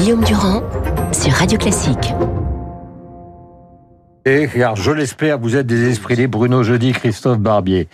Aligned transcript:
Guillaume 0.00 0.24
Durand 0.24 0.62
sur 1.12 1.30
Radio 1.30 1.58
Classique. 1.58 2.14
Et 4.24 4.48
car 4.48 4.74
je 4.74 4.92
l'espère, 4.92 5.38
vous 5.38 5.56
êtes 5.56 5.66
des 5.66 5.90
esprits 5.90 6.16
libres, 6.16 6.38
Bruno 6.38 6.62
Jeudi, 6.62 6.92
Christophe 6.92 7.38
Barbier. 7.38 7.86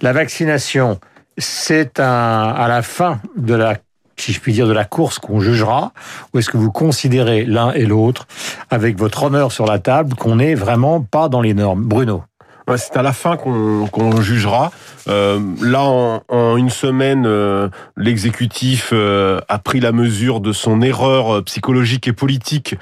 La 0.00 0.14
vaccination, 0.14 0.98
c'est 1.36 2.00
à 2.00 2.64
la 2.66 2.80
fin 2.80 3.20
de 3.36 3.52
la 3.52 3.76
si 4.16 4.32
je 4.32 4.40
puis 4.40 4.54
dire, 4.54 4.66
de 4.66 4.72
la 4.72 4.84
course 4.84 5.18
qu'on 5.18 5.40
jugera 5.40 5.92
Ou 6.32 6.38
est-ce 6.38 6.48
que 6.48 6.56
vous 6.56 6.70
considérez 6.70 7.44
l'un 7.44 7.72
et 7.72 7.84
l'autre, 7.84 8.26
avec 8.70 8.96
votre 8.96 9.24
honneur 9.24 9.52
sur 9.52 9.66
la 9.66 9.78
table, 9.78 10.14
qu'on 10.14 10.36
n'est 10.36 10.54
vraiment 10.54 11.02
pas 11.02 11.28
dans 11.28 11.42
les 11.42 11.52
normes 11.52 11.82
Bruno 11.82 12.22
c'est 12.76 12.96
à 12.96 13.02
la 13.02 13.12
fin 13.12 13.36
qu'on 13.36 14.20
jugera. 14.20 14.70
Euh, 15.08 15.38
là, 15.60 15.82
en, 15.82 16.22
en, 16.28 16.56
une 16.56 16.70
semaine, 16.70 17.24
euh, 17.26 17.68
l'exécutif 17.96 18.90
euh, 18.92 19.38
a 19.48 19.58
pris 19.58 19.80
la 19.80 19.92
mesure 19.92 20.40
de 20.40 20.52
son 20.52 20.80
erreur 20.80 21.36
euh, 21.36 21.42
psychologique 21.42 22.08
et 22.08 22.12
politique 22.12 22.76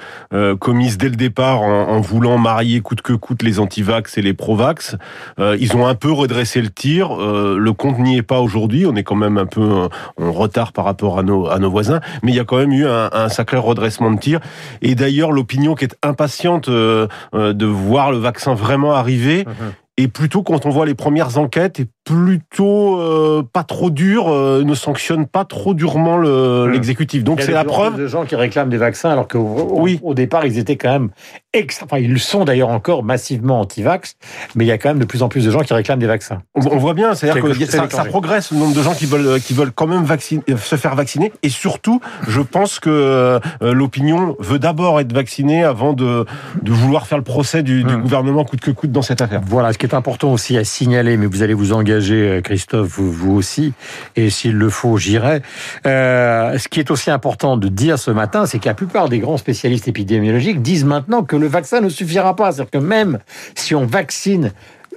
commise 0.59 0.97
dès 0.97 1.09
le 1.09 1.15
départ 1.15 1.61
en, 1.61 1.89
en, 1.89 2.01
voulant 2.01 2.37
marier 2.37 2.81
coûte 2.81 3.01
que 3.01 3.13
coûte 3.13 3.43
les 3.43 3.59
antivax 3.59 4.17
et 4.17 4.21
les 4.21 4.33
provax. 4.33 4.95
ils 5.39 5.75
ont 5.75 5.85
un 5.85 5.95
peu 5.95 6.11
redressé 6.11 6.61
le 6.61 6.69
tir. 6.69 7.15
le 7.15 7.73
compte 7.73 7.99
n'y 7.99 8.17
est 8.17 8.23
pas 8.23 8.39
aujourd'hui. 8.39 8.85
On 8.85 8.95
est 8.95 9.03
quand 9.03 9.15
même 9.15 9.37
un 9.37 9.45
peu 9.45 9.87
en 10.17 10.31
retard 10.31 10.71
par 10.71 10.85
rapport 10.85 11.19
à 11.19 11.23
nos, 11.23 11.47
à 11.47 11.59
nos 11.59 11.69
voisins, 11.69 11.99
mais 12.23 12.31
il 12.31 12.35
y 12.35 12.39
a 12.39 12.45
quand 12.45 12.57
même 12.57 12.71
eu 12.71 12.87
un, 12.87 13.09
un 13.11 13.29
sacré 13.29 13.57
redressement 13.57 14.11
de 14.11 14.19
tir. 14.19 14.39
Et 14.81 14.95
d'ailleurs, 14.95 15.31
l'opinion 15.31 15.75
qui 15.75 15.85
est 15.85 15.95
impatiente 16.03 16.69
de 16.69 17.65
voir 17.65 18.11
le 18.11 18.17
vaccin 18.17 18.53
vraiment 18.53 18.93
arriver. 18.93 19.45
Mmh 19.45 19.72
et 19.97 20.07
plutôt 20.07 20.43
quand 20.43 20.65
on 20.65 20.69
voit 20.69 20.85
les 20.85 20.95
premières 20.95 21.37
enquêtes, 21.37 21.79
et 21.79 21.87
plutôt 22.03 22.99
euh, 22.99 23.43
pas 23.51 23.63
trop 23.63 23.89
dur, 23.89 24.27
euh, 24.27 24.63
ne 24.63 24.75
sanctionne 24.75 25.25
pas 25.25 25.45
trop 25.45 25.73
durement 25.73 26.17
hmm. 26.17 26.69
l'exécutif. 26.69 27.23
Donc 27.23 27.41
c'est 27.41 27.51
la 27.51 27.63
preuve 27.63 27.97
de 27.97 28.07
gens 28.07 28.25
qui 28.25 28.35
réclament 28.35 28.69
des 28.69 28.77
vaccins 28.77 29.09
alors 29.09 29.27
que 29.27 29.37
oui. 29.37 29.99
au 30.03 30.13
départ 30.13 30.45
ils 30.45 30.57
étaient 30.57 30.75
quand 30.75 30.91
même 30.91 31.09
extra, 31.53 31.85
enfin 31.85 31.99
ils 31.99 32.11
le 32.11 32.19
sont 32.19 32.45
d'ailleurs 32.45 32.69
encore 32.69 33.03
massivement 33.03 33.59
anti-vax, 33.59 34.15
mais 34.55 34.65
il 34.65 34.67
y 34.67 34.71
a 34.71 34.77
quand 34.77 34.89
même 34.89 34.99
de 34.99 35.05
plus 35.05 35.21
en 35.23 35.29
plus 35.29 35.45
de 35.45 35.51
gens 35.51 35.59
qui 35.59 35.73
réclament 35.73 35.99
des 35.99 36.07
vaccins. 36.07 36.41
On, 36.55 36.77
voit 36.77 36.93
bien, 36.93 37.13
c'est-à-dire 37.13 37.43
que, 37.43 37.65
ça, 37.65 37.87
ça, 37.89 38.05
progresse 38.05 38.51
le 38.51 38.57
nombre 38.57 38.75
de 38.75 38.81
gens 38.81 38.93
qui 38.93 39.05
veulent 39.05 39.39
qui 39.39 39.53
veulent 39.53 39.71
quand 39.71 39.87
même 39.87 40.03
vacciner, 40.03 40.43
se 40.57 40.75
faire 40.75 40.95
vacciner 40.95 41.31
et 41.43 41.49
surtout, 41.49 42.01
je 42.27 42.41
pense 42.41 42.79
que 42.79 42.89
euh, 42.89 43.39
l'opinion 43.61 44.35
veut 44.39 44.59
d'abord 44.59 44.99
être 44.99 45.13
vaccinée 45.13 45.63
avant 45.63 45.93
de 45.93 46.25
de 46.61 46.71
vouloir 46.71 47.07
faire 47.07 47.17
le 47.17 47.23
procès 47.23 47.63
du, 47.63 47.83
du 47.83 47.95
hmm. 47.95 48.01
gouvernement 48.01 48.43
coûte 48.45 48.61
que 48.61 48.71
coûte 48.71 48.91
dans 48.91 49.01
cette 49.01 49.21
affaire. 49.21 49.41
Voilà 49.45 49.73
qui 49.77 49.85
est 49.85 49.95
important 49.95 50.31
aussi 50.31 50.57
à 50.57 50.63
signaler, 50.63 51.17
mais 51.17 51.25
vous 51.25 51.43
allez 51.43 51.53
vous 51.53 51.73
engager, 51.73 51.92
euh, 52.01 52.41
Christophe, 52.41 52.99
vous, 52.99 53.35
aussi, 53.35 53.73
et 54.15 54.29
s'il 54.29 54.55
le 54.55 54.69
faut, 54.69 54.97
j'irai. 54.97 55.41
Euh, 55.85 56.57
ce 56.57 56.67
qui 56.67 56.79
est 56.79 56.91
aussi 56.91 57.11
important 57.11 57.57
de 57.57 57.67
dire 57.67 57.99
ce 57.99 58.11
matin, 58.11 58.45
c'est 58.45 58.59
que 58.59 58.65
la 58.65 58.73
plupart 58.73 59.09
des 59.09 59.19
grands 59.19 59.37
spécialistes 59.37 59.87
épidémiologiques 59.87 60.61
disent 60.61 60.85
maintenant 60.85 61.23
que 61.23 61.35
le 61.35 61.47
vaccin 61.47 61.81
ne 61.81 61.89
suffira 61.89 62.35
pas. 62.35 62.51
C'est-à-dire 62.51 62.71
que 62.71 62.77
même 62.85 63.19
si 63.55 63.75
on 63.75 63.85
vaccine 63.85 64.51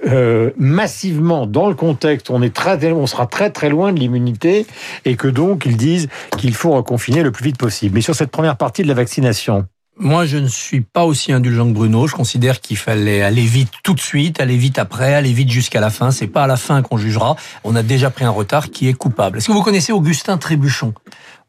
euh, 0.05 0.51
massivement 0.57 1.47
dans 1.47 1.69
le 1.69 1.75
contexte, 1.75 2.29
on 2.29 2.41
est 2.41 2.53
très, 2.53 2.91
on 2.91 3.07
sera 3.07 3.25
très 3.25 3.49
très 3.49 3.69
loin 3.69 3.91
de 3.91 3.99
l'immunité 3.99 4.67
et 5.05 5.15
que 5.15 5.27
donc 5.27 5.65
ils 5.65 5.77
disent 5.77 6.07
qu'il 6.37 6.53
faut 6.53 6.71
reconfiner 6.71 7.23
le 7.23 7.31
plus 7.31 7.45
vite 7.45 7.57
possible. 7.57 7.95
Mais 7.95 8.01
sur 8.01 8.15
cette 8.15 8.29
première 8.29 8.57
partie 8.57 8.83
de 8.83 8.87
la 8.87 8.93
vaccination, 8.93 9.65
moi, 9.99 10.25
je 10.25 10.37
ne 10.37 10.47
suis 10.47 10.81
pas 10.81 11.05
aussi 11.05 11.31
indulgent 11.31 11.65
que 11.65 11.73
Bruno. 11.73 12.07
Je 12.07 12.15
considère 12.15 12.61
qu'il 12.61 12.77
fallait 12.77 13.21
aller 13.21 13.41
vite 13.41 13.71
tout 13.83 13.93
de 13.93 13.99
suite, 13.99 14.39
aller 14.39 14.57
vite 14.57 14.77
après, 14.77 15.13
aller 15.13 15.33
vite 15.33 15.49
jusqu'à 15.49 15.79
la 15.79 15.89
fin. 15.89 16.11
C'est 16.11 16.27
pas 16.27 16.43
à 16.43 16.47
la 16.47 16.57
fin 16.57 16.81
qu'on 16.81 16.97
jugera. 16.97 17.35
On 17.63 17.75
a 17.75 17.83
déjà 17.83 18.09
pris 18.09 18.25
un 18.25 18.29
retard 18.29 18.69
qui 18.69 18.87
est 18.87 18.93
coupable. 18.93 19.39
Est-ce 19.39 19.47
que 19.47 19.53
vous 19.53 19.63
connaissez 19.63 19.91
Augustin 19.91 20.37
Trébuchon? 20.37 20.93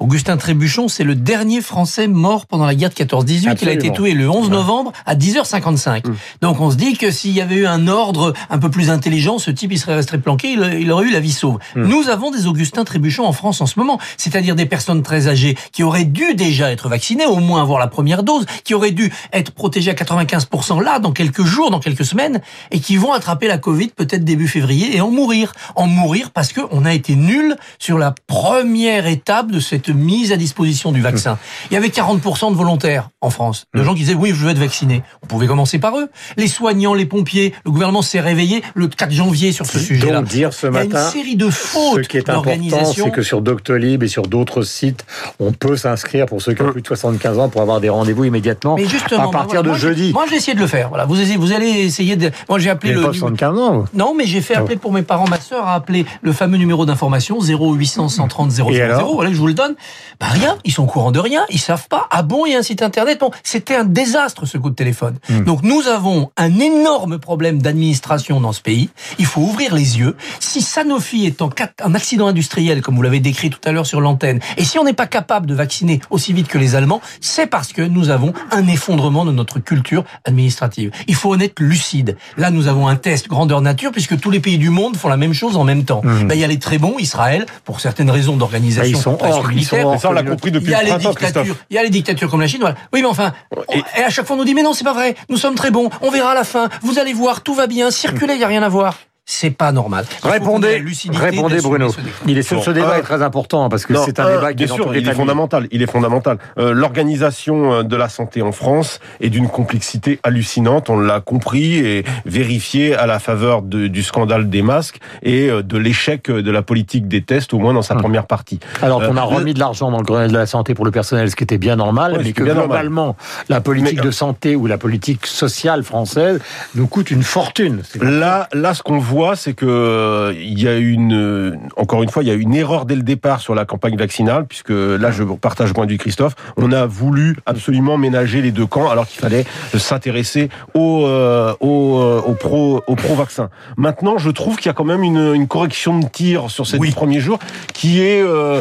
Augustin 0.00 0.36
Trébuchon, 0.36 0.86
c'est 0.86 1.02
le 1.02 1.16
dernier 1.16 1.60
Français 1.60 2.06
mort 2.06 2.46
pendant 2.46 2.66
la 2.66 2.76
guerre 2.76 2.90
de 2.90 2.94
14-18. 2.94 3.58
Il 3.62 3.68
a 3.68 3.72
été 3.72 3.90
tué 3.92 4.12
le 4.12 4.30
11 4.30 4.48
novembre 4.48 4.92
à 5.06 5.16
10h55. 5.16 6.06
Mmh. 6.06 6.14
Donc 6.40 6.60
on 6.60 6.70
se 6.70 6.76
dit 6.76 6.96
que 6.96 7.10
s'il 7.10 7.32
y 7.32 7.40
avait 7.40 7.56
eu 7.56 7.66
un 7.66 7.88
ordre 7.88 8.32
un 8.48 8.58
peu 8.58 8.70
plus 8.70 8.90
intelligent, 8.90 9.38
ce 9.38 9.50
type 9.50 9.72
il 9.72 9.78
serait 9.78 9.96
resté 9.96 10.16
planqué, 10.18 10.52
il, 10.52 10.92
aurait 10.92 11.06
eu 11.06 11.10
la 11.10 11.18
vie 11.18 11.32
sauve. 11.32 11.58
Mmh. 11.74 11.82
Nous 11.82 12.08
avons 12.10 12.30
des 12.30 12.46
Augustin 12.46 12.84
Trébuchon 12.84 13.24
en 13.24 13.32
France 13.32 13.60
en 13.60 13.66
ce 13.66 13.76
moment, 13.76 13.98
c'est-à-dire 14.16 14.54
des 14.54 14.66
personnes 14.66 15.02
très 15.02 15.26
âgées 15.26 15.56
qui 15.72 15.82
auraient 15.82 16.04
dû 16.04 16.34
déjà 16.34 16.70
être 16.70 16.88
vaccinées, 16.88 17.26
au 17.26 17.40
moins 17.40 17.60
avoir 17.60 17.80
la 17.80 17.88
première 17.88 18.22
dose, 18.22 18.37
qui 18.64 18.74
auraient 18.74 18.90
dû 18.90 19.12
être 19.32 19.52
protégées 19.52 19.90
à 19.90 19.94
95% 19.94 20.82
là, 20.82 20.98
dans 20.98 21.12
quelques 21.12 21.44
jours, 21.44 21.70
dans 21.70 21.80
quelques 21.80 22.04
semaines, 22.04 22.40
et 22.70 22.80
qui 22.80 22.96
vont 22.96 23.12
attraper 23.12 23.48
la 23.48 23.58
Covid 23.58 23.88
peut-être 23.88 24.24
début 24.24 24.48
février 24.48 24.96
et 24.96 25.00
en 25.00 25.10
mourir. 25.10 25.52
En 25.74 25.86
mourir 25.86 26.30
parce 26.30 26.52
qu'on 26.52 26.84
a 26.84 26.94
été 26.94 27.14
nul 27.14 27.56
sur 27.78 27.98
la 27.98 28.14
première 28.26 29.06
étape 29.06 29.50
de 29.50 29.60
cette 29.60 29.88
mise 29.88 30.32
à 30.32 30.36
disposition 30.36 30.92
du 30.92 31.00
vaccin. 31.00 31.38
Il 31.70 31.74
y 31.74 31.76
avait 31.76 31.88
40% 31.88 32.50
de 32.50 32.56
volontaires 32.56 33.10
en 33.20 33.30
France, 33.30 33.66
de 33.74 33.82
gens 33.82 33.94
qui 33.94 34.00
disaient 34.00 34.14
oui, 34.14 34.30
je 34.30 34.44
veux 34.44 34.50
être 34.50 34.58
vacciné. 34.58 35.02
On 35.22 35.26
pouvait 35.26 35.46
commencer 35.46 35.78
par 35.78 35.98
eux. 35.98 36.08
Les 36.36 36.48
soignants, 36.48 36.94
les 36.94 37.06
pompiers, 37.06 37.54
le 37.64 37.70
gouvernement 37.70 38.02
s'est 38.02 38.20
réveillé 38.20 38.62
le 38.74 38.88
4 38.88 39.10
janvier 39.10 39.52
sur 39.52 39.66
ce 39.66 39.78
sujet-là. 39.78 40.22
dire 40.22 40.52
ce 40.52 40.66
matin, 40.66 40.86
Il 40.88 40.92
y 40.92 40.96
a 40.96 41.04
une 41.04 41.10
série 41.10 41.36
de 41.36 41.50
fautes 41.50 42.04
Ce 42.04 42.08
qui 42.08 42.16
est 42.16 42.28
important, 42.28 42.92
c'est 42.94 43.10
que 43.10 43.22
sur 43.22 43.40
Doctolib 43.40 44.02
et 44.02 44.08
sur 44.08 44.26
d'autres 44.26 44.62
sites, 44.62 45.04
on 45.38 45.52
peut 45.52 45.76
s'inscrire 45.76 46.26
pour 46.26 46.42
ceux 46.42 46.54
qui 46.54 46.62
ont 46.62 46.72
plus 46.72 46.82
de 46.82 46.86
75 46.86 47.38
ans 47.38 47.48
pour 47.48 47.60
avoir 47.60 47.80
des 47.80 47.88
rendez-vous 47.88 48.24
immédiatement 48.28 48.76
Mais 48.76 48.86
justement, 48.86 49.28
à 49.28 49.32
partir 49.32 49.62
de 49.62 49.72
jeudi. 49.74 50.12
Moi, 50.12 50.26
j'ai 50.28 50.36
essayé 50.36 50.54
de 50.54 50.60
le 50.60 50.66
faire. 50.66 50.88
Voilà, 50.88 51.04
vous, 51.04 51.16
vous 51.38 51.52
allez 51.52 51.68
essayer 51.68 52.16
de. 52.16 52.30
Moi, 52.48 52.58
j'ai 52.58 52.70
appelé 52.70 52.92
le. 52.92 53.02
Pas 53.02 53.12
75 53.12 53.58
ans. 53.58 53.84
Non, 53.94 54.14
mais 54.16 54.26
j'ai 54.26 54.40
fait 54.40 54.54
appeler 54.54 54.76
pour 54.76 54.92
mes 54.92 55.02
parents. 55.02 55.28
Ma 55.28 55.40
sœur 55.40 55.66
a 55.66 55.74
appelé 55.74 56.06
le 56.22 56.32
fameux 56.32 56.56
numéro 56.56 56.86
d'information 56.86 57.38
0800 57.40 58.08
130 58.08 58.50
000. 58.50 58.70
Voilà, 59.14 59.32
je 59.32 59.38
vous 59.38 59.46
le 59.46 59.54
donne. 59.54 59.74
Bah 60.20 60.26
rien, 60.30 60.56
ils 60.64 60.72
sont 60.72 60.84
au 60.84 60.86
courant 60.86 61.12
de 61.12 61.18
rien, 61.18 61.44
ils 61.50 61.58
savent 61.58 61.88
pas. 61.88 62.08
Ah 62.10 62.22
bon, 62.22 62.46
il 62.46 62.52
y 62.52 62.54
a 62.54 62.58
un 62.58 62.62
site 62.62 62.82
internet. 62.82 63.20
Bon, 63.20 63.30
c'était 63.42 63.76
un 63.76 63.84
désastre 63.84 64.46
ce 64.46 64.58
coup 64.58 64.70
de 64.70 64.74
téléphone. 64.74 65.16
Hmm. 65.28 65.44
Donc 65.44 65.62
nous 65.62 65.86
avons 65.88 66.30
un 66.36 66.58
énorme 66.58 67.18
problème 67.18 67.62
d'administration 67.62 68.40
dans 68.40 68.52
ce 68.52 68.60
pays. 68.60 68.90
Il 69.18 69.26
faut 69.26 69.40
ouvrir 69.40 69.74
les 69.74 69.98
yeux. 69.98 70.16
Si 70.40 70.60
Sanofi 70.60 71.26
est 71.26 71.40
en, 71.42 71.50
un 71.84 71.94
accident 71.94 72.26
industriel, 72.26 72.82
comme 72.82 72.96
vous 72.96 73.02
l'avez 73.02 73.20
décrit 73.20 73.50
tout 73.50 73.60
à 73.64 73.72
l'heure 73.72 73.86
sur 73.86 74.00
l'antenne, 74.00 74.40
et 74.56 74.64
si 74.64 74.78
on 74.78 74.84
n'est 74.84 74.92
pas 74.92 75.06
capable 75.06 75.46
de 75.46 75.54
vacciner 75.54 76.00
aussi 76.10 76.32
vite 76.32 76.48
que 76.48 76.58
les 76.58 76.74
Allemands, 76.74 77.00
c'est 77.20 77.46
parce 77.46 77.72
que 77.72 77.82
nous 77.82 78.10
avons 78.10 78.17
un 78.50 78.66
effondrement 78.68 79.24
de 79.24 79.32
notre 79.32 79.58
culture 79.58 80.04
administrative. 80.24 80.90
Il 81.06 81.14
faut 81.14 81.34
en 81.34 81.40
être 81.40 81.60
lucide. 81.60 82.16
Là, 82.36 82.50
nous 82.50 82.68
avons 82.68 82.88
un 82.88 82.96
test 82.96 83.28
grandeur 83.28 83.60
nature 83.60 83.92
puisque 83.92 84.18
tous 84.18 84.30
les 84.30 84.40
pays 84.40 84.58
du 84.58 84.70
monde 84.70 84.96
font 84.96 85.08
la 85.08 85.16
même 85.16 85.32
chose 85.32 85.56
en 85.56 85.64
même 85.64 85.84
temps. 85.84 86.00
Hmm. 86.04 86.26
Ben, 86.26 86.34
il 86.34 86.40
y 86.40 86.44
a 86.44 86.46
les 86.46 86.58
très 86.58 86.78
bons, 86.78 86.96
Israël, 86.98 87.46
pour 87.64 87.80
certaines 87.80 88.10
raisons 88.10 88.36
d'organisation. 88.36 88.98
Ils 88.98 89.02
sont 89.02 89.18
hors, 89.20 90.00
ça, 90.00 90.10
on 90.10 90.12
l'a 90.12 90.22
compris 90.22 90.50
depuis 90.50 90.68
il 90.68 90.72
y 90.72 90.74
a 90.74 90.82
les 90.82 90.98
dictatures, 90.98 91.56
Il 91.70 91.76
y 91.76 91.78
a 91.78 91.82
les 91.82 91.90
dictatures 91.90 92.30
comme 92.30 92.40
la 92.40 92.48
Chine. 92.48 92.60
Voilà. 92.60 92.76
Oui, 92.92 93.02
mais 93.02 93.08
enfin, 93.08 93.32
et... 93.72 94.02
à 94.02 94.10
chaque 94.10 94.26
fois 94.26 94.36
on 94.36 94.38
nous 94.38 94.44
dit 94.44 94.54
mais 94.54 94.62
non, 94.62 94.72
c'est 94.72 94.84
pas 94.84 94.92
vrai. 94.92 95.14
Nous 95.28 95.36
sommes 95.36 95.54
très 95.54 95.70
bons. 95.70 95.90
On 96.02 96.10
verra 96.10 96.32
à 96.32 96.34
la 96.34 96.44
fin. 96.44 96.68
Vous 96.82 96.98
allez 96.98 97.12
voir, 97.12 97.42
tout 97.42 97.54
va 97.54 97.66
bien. 97.66 97.90
Circuler, 97.90 98.34
il 98.34 98.40
y 98.40 98.44
a 98.44 98.48
rien 98.48 98.62
à 98.62 98.68
voir 98.68 98.94
c'est 99.30 99.50
pas 99.50 99.72
normal. 99.72 100.06
répondez, 100.22 100.82
répondez 101.12 101.60
Bruno. 101.60 101.94
Il 102.26 102.38
est 102.38 102.42
ce, 102.42 102.58
ce 102.58 102.70
débat 102.70 102.98
est 102.98 103.02
très 103.02 103.20
important 103.20 103.68
parce 103.68 103.84
que 103.84 103.94
c'est 103.94 104.18
un 104.20 104.34
débat 104.34 104.54
qui 104.54 104.64
est, 104.64 104.66
sûr, 104.66 104.96
il 104.96 105.06
est 105.06 105.12
fondamental. 105.12 105.68
Il 105.70 105.82
est 105.82 105.90
fondamental. 105.90 106.38
Euh, 106.56 106.72
L'organisation 106.72 107.74
euh, 107.74 107.82
de 107.82 107.94
la 107.94 108.08
santé 108.08 108.40
en 108.40 108.52
France 108.52 109.00
est 109.20 109.28
d'une 109.28 109.48
complexité 109.50 110.18
hallucinante. 110.22 110.88
On 110.88 110.98
l'a 110.98 111.20
compris 111.20 111.74
et 111.74 112.04
vérifié 112.24 112.94
à 112.94 113.04
la 113.04 113.18
faveur 113.18 113.60
de, 113.60 113.86
du 113.86 114.02
scandale 114.02 114.48
des 114.48 114.62
masques 114.62 114.96
et 115.22 115.50
euh, 115.50 115.62
de 115.62 115.76
l'échec 115.76 116.30
de 116.30 116.50
la 116.50 116.62
politique 116.62 117.06
des 117.06 117.20
tests, 117.20 117.52
au 117.52 117.58
moins 117.58 117.74
dans 117.74 117.82
sa 117.82 117.96
hum. 117.96 118.00
première 118.00 118.26
partie. 118.26 118.60
Alors 118.80 119.06
qu'on 119.06 119.18
a 119.18 119.20
euh, 119.20 119.24
remis 119.24 119.52
de 119.52 119.58
l'argent 119.58 119.90
dans 119.90 119.98
le 119.98 120.04
Grenelle 120.04 120.32
de 120.32 120.38
la 120.38 120.46
santé 120.46 120.72
pour 120.72 120.86
le 120.86 120.90
personnel, 120.90 121.30
ce 121.30 121.36
qui 121.36 121.44
était 121.44 121.58
bien 121.58 121.76
normal, 121.76 122.18
mais 122.24 122.32
que 122.32 122.44
globalement 122.44 123.14
la 123.50 123.60
politique 123.60 124.00
de 124.00 124.10
santé 124.10 124.56
ou 124.56 124.66
la 124.66 124.78
politique 124.78 125.26
sociale 125.26 125.82
française 125.82 126.40
nous 126.74 126.86
coûte 126.86 127.10
une 127.10 127.22
fortune. 127.22 127.82
Là, 128.00 128.48
là, 128.54 128.72
ce 128.72 128.82
qu'on 128.82 128.98
voit 128.98 129.17
c'est 129.36 129.54
que 129.54 129.66
euh, 129.66 130.32
il 130.36 130.60
y 130.60 130.68
a 130.68 130.76
une, 130.76 131.58
encore 131.76 132.02
une 132.02 132.08
fois, 132.08 132.22
il 132.22 132.26
y 132.26 132.30
a 132.30 132.34
une 132.34 132.54
erreur 132.54 132.84
dès 132.84 132.94
le 132.94 133.02
départ 133.02 133.40
sur 133.40 133.54
la 133.54 133.64
campagne 133.64 133.96
vaccinale, 133.96 134.46
puisque 134.46 134.70
là, 134.70 135.10
je 135.10 135.24
partage 135.24 135.68
le 135.68 135.74
point 135.74 135.86
du 135.86 135.98
Christophe. 135.98 136.34
On 136.56 136.72
a 136.72 136.86
voulu 136.86 137.36
absolument 137.46 137.98
ménager 137.98 138.42
les 138.42 138.50
deux 138.50 138.66
camps, 138.66 138.88
alors 138.90 139.06
qu'il 139.06 139.20
fallait 139.20 139.44
s'intéresser 139.76 140.48
aux, 140.74 141.04
euh, 141.06 141.54
aux, 141.60 141.98
euh, 141.98 142.22
aux 142.24 142.34
pro, 142.34 142.82
aux 142.86 142.96
pro 142.96 143.14
vaccins. 143.14 143.50
Maintenant, 143.76 144.18
je 144.18 144.30
trouve 144.30 144.56
qu'il 144.56 144.66
y 144.66 144.70
a 144.70 144.74
quand 144.74 144.84
même 144.84 145.02
une, 145.02 145.34
une, 145.34 145.48
correction 145.48 145.98
de 145.98 146.06
tir 146.06 146.50
sur 146.50 146.66
ces 146.66 146.78
premiers 146.78 147.20
jours, 147.20 147.38
qui 147.74 148.00
est 148.02 148.22
euh, 148.22 148.60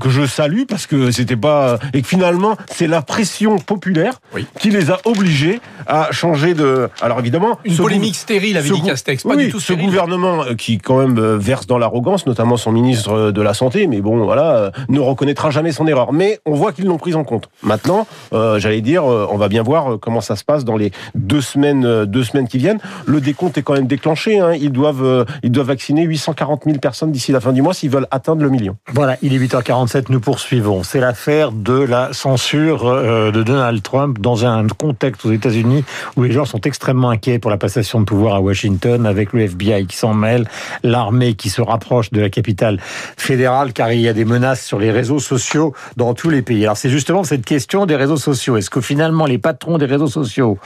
que 0.00 0.10
je 0.10 0.26
salue 0.26 0.62
parce 0.68 0.86
que 0.86 1.10
c'était 1.10 1.36
pas 1.36 1.78
et 1.92 2.02
que 2.02 2.08
finalement 2.08 2.56
c'est 2.70 2.86
la 2.86 3.02
pression 3.02 3.58
populaire 3.58 4.20
qui 4.58 4.70
les 4.70 4.90
a 4.90 4.98
obligés 5.04 5.60
à 5.86 6.08
changer 6.12 6.54
de. 6.54 6.88
Alors 7.00 7.18
évidemment, 7.20 7.58
une 7.64 7.76
polémique 7.76 8.16
stérile, 8.16 8.56
avait 8.56 8.68
dit 8.68 8.82
Castex, 8.82 9.24
pas 9.24 9.36
du 9.36 9.50
tout 9.50 9.60
ce 9.60 9.72
gouvernement 9.72 10.44
euh, 10.44 10.54
qui 10.54 10.78
quand 10.78 10.98
même 10.98 11.18
euh, 11.18 11.36
verse 11.38 11.66
dans 11.66 11.78
l'arrogance, 11.78 12.26
notamment 12.26 12.56
son 12.56 12.72
ministre 12.72 13.30
de 13.30 13.42
la 13.42 13.54
santé, 13.54 13.86
mais 13.86 14.00
bon 14.00 14.24
voilà, 14.24 14.72
ne 14.88 15.00
reconnaîtra 15.00 15.50
jamais 15.50 15.72
son 15.72 15.86
erreur. 15.86 16.12
Mais 16.12 16.40
on 16.46 16.54
voit 16.54 16.72
qu'ils 16.72 16.86
l'ont 16.86 16.98
prise 16.98 17.16
en 17.16 17.24
compte. 17.24 17.48
Maintenant, 17.62 18.06
j'allais 18.32 18.80
dire, 18.80 19.04
on 19.04 19.36
va 19.36 19.48
bien 19.48 19.62
voir 19.62 19.98
comment 20.00 20.20
ça 20.20 20.36
se 20.36 20.44
passe 20.44 20.64
dans 20.64 20.76
les 20.76 20.92
deux 21.14 21.40
semaines, 21.40 22.04
deux 22.04 22.24
semaines 22.24 22.48
qui 22.48 22.58
viennent. 22.58 22.80
Le 23.06 23.20
décompte 23.20 23.58
est 23.58 23.62
quand 23.62 23.74
même 23.74 23.86
déclenché. 23.86 24.38
Hein. 24.38 24.52
Ils 24.54 24.72
doivent, 24.72 25.26
ils 25.42 25.50
doivent 25.50 25.66
vacciner 25.68 26.02
840 26.04 26.64
000 26.64 26.78
personnes 26.78 27.12
d'ici 27.12 27.32
la 27.32 27.40
fin 27.40 27.52
du 27.52 27.62
mois 27.62 27.74
s'ils 27.74 27.90
veulent 27.90 28.08
atteindre 28.10 28.42
le 28.42 28.50
million. 28.50 28.76
Voilà, 28.92 29.16
il 29.22 29.34
est 29.34 29.38
8h47. 29.86 30.04
Nous 30.08 30.20
poursuivons. 30.20 30.82
C'est 30.82 31.00
l'affaire 31.00 31.52
de 31.52 31.80
la 31.80 32.12
censure 32.12 32.84
de 33.32 33.42
Donald 33.42 33.82
Trump 33.82 34.18
dans 34.20 34.44
un 34.46 34.66
contexte 34.66 35.24
aux 35.24 35.32
États-Unis 35.32 35.84
où 36.16 36.22
les 36.22 36.32
gens 36.32 36.44
sont 36.44 36.60
extrêmement 36.60 37.10
inquiets 37.10 37.38
pour 37.38 37.50
la 37.50 37.56
passation 37.56 38.00
de 38.00 38.04
pouvoir 38.04 38.36
à 38.36 38.40
Washington, 38.40 39.06
avec 39.06 39.32
le 39.32 39.42
FBI 39.42 39.86
qui 39.86 39.96
s'en 39.96 40.14
mêle, 40.14 40.48
l'armée 40.82 41.34
qui 41.34 41.50
se 41.50 41.60
rapproche 41.60 42.10
de 42.10 42.20
la 42.20 42.30
capitale 42.30 42.78
fédérale, 43.16 43.72
car 43.72 43.92
il 43.92 44.00
y 44.00 44.08
a 44.08 44.12
des 44.12 44.24
menaces 44.24 44.64
sur 44.64 44.78
les 44.78 44.90
réseaux 44.90 45.18
sociaux 45.18 45.74
dans 45.96 46.14
tous 46.14 46.30
les 46.30 46.42
pays. 46.42 46.64
Alors 46.64 46.76
c'est 46.76 46.90
justement 46.90 47.24
cette 47.24 47.44
question 47.44 47.86
des 47.86 47.96
réseaux 47.96 48.16
sociaux. 48.16 48.56
Est-ce 48.56 48.70
que 48.70 48.80
finalement 48.80 49.26
les 49.26 49.38
patrons 49.38 49.78
des 49.78 49.86
réseaux 49.86 50.08
sociaux 50.08 50.58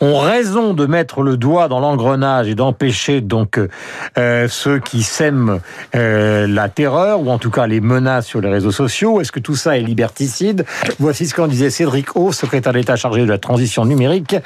ont 0.00 0.18
raison 0.18 0.74
de 0.74 0.86
mettre 0.86 1.22
le 1.22 1.36
doigt 1.36 1.68
dans 1.68 1.80
l'engrenage 1.80 2.48
et 2.48 2.54
d'empêcher 2.54 3.20
donc 3.20 3.60
euh, 4.16 4.48
ceux 4.48 4.78
qui 4.78 5.02
sèment 5.02 5.60
euh, 5.94 6.46
la 6.46 6.68
terreur 6.68 7.20
ou 7.20 7.30
en 7.30 7.38
tout 7.38 7.50
cas 7.50 7.66
les 7.66 7.80
menaces 7.80 8.26
sur 8.26 8.40
les 8.40 8.47
réseaux 8.48 8.72
sociaux 8.72 9.20
Est-ce 9.20 9.32
que 9.32 9.40
tout 9.40 9.56
ça 9.56 9.78
est 9.78 9.82
liberticide? 9.82 10.64
Voici 10.98 11.26
ce 11.26 11.34
qu'en 11.34 11.46
disait 11.46 11.70
Cédric 11.70 12.16
O, 12.16 12.32
secrétaire 12.32 12.72
d'État 12.72 12.96
chargé 12.96 13.22
de 13.22 13.28
la 13.28 13.38
transition 13.38 13.84
numérique. 13.84 14.36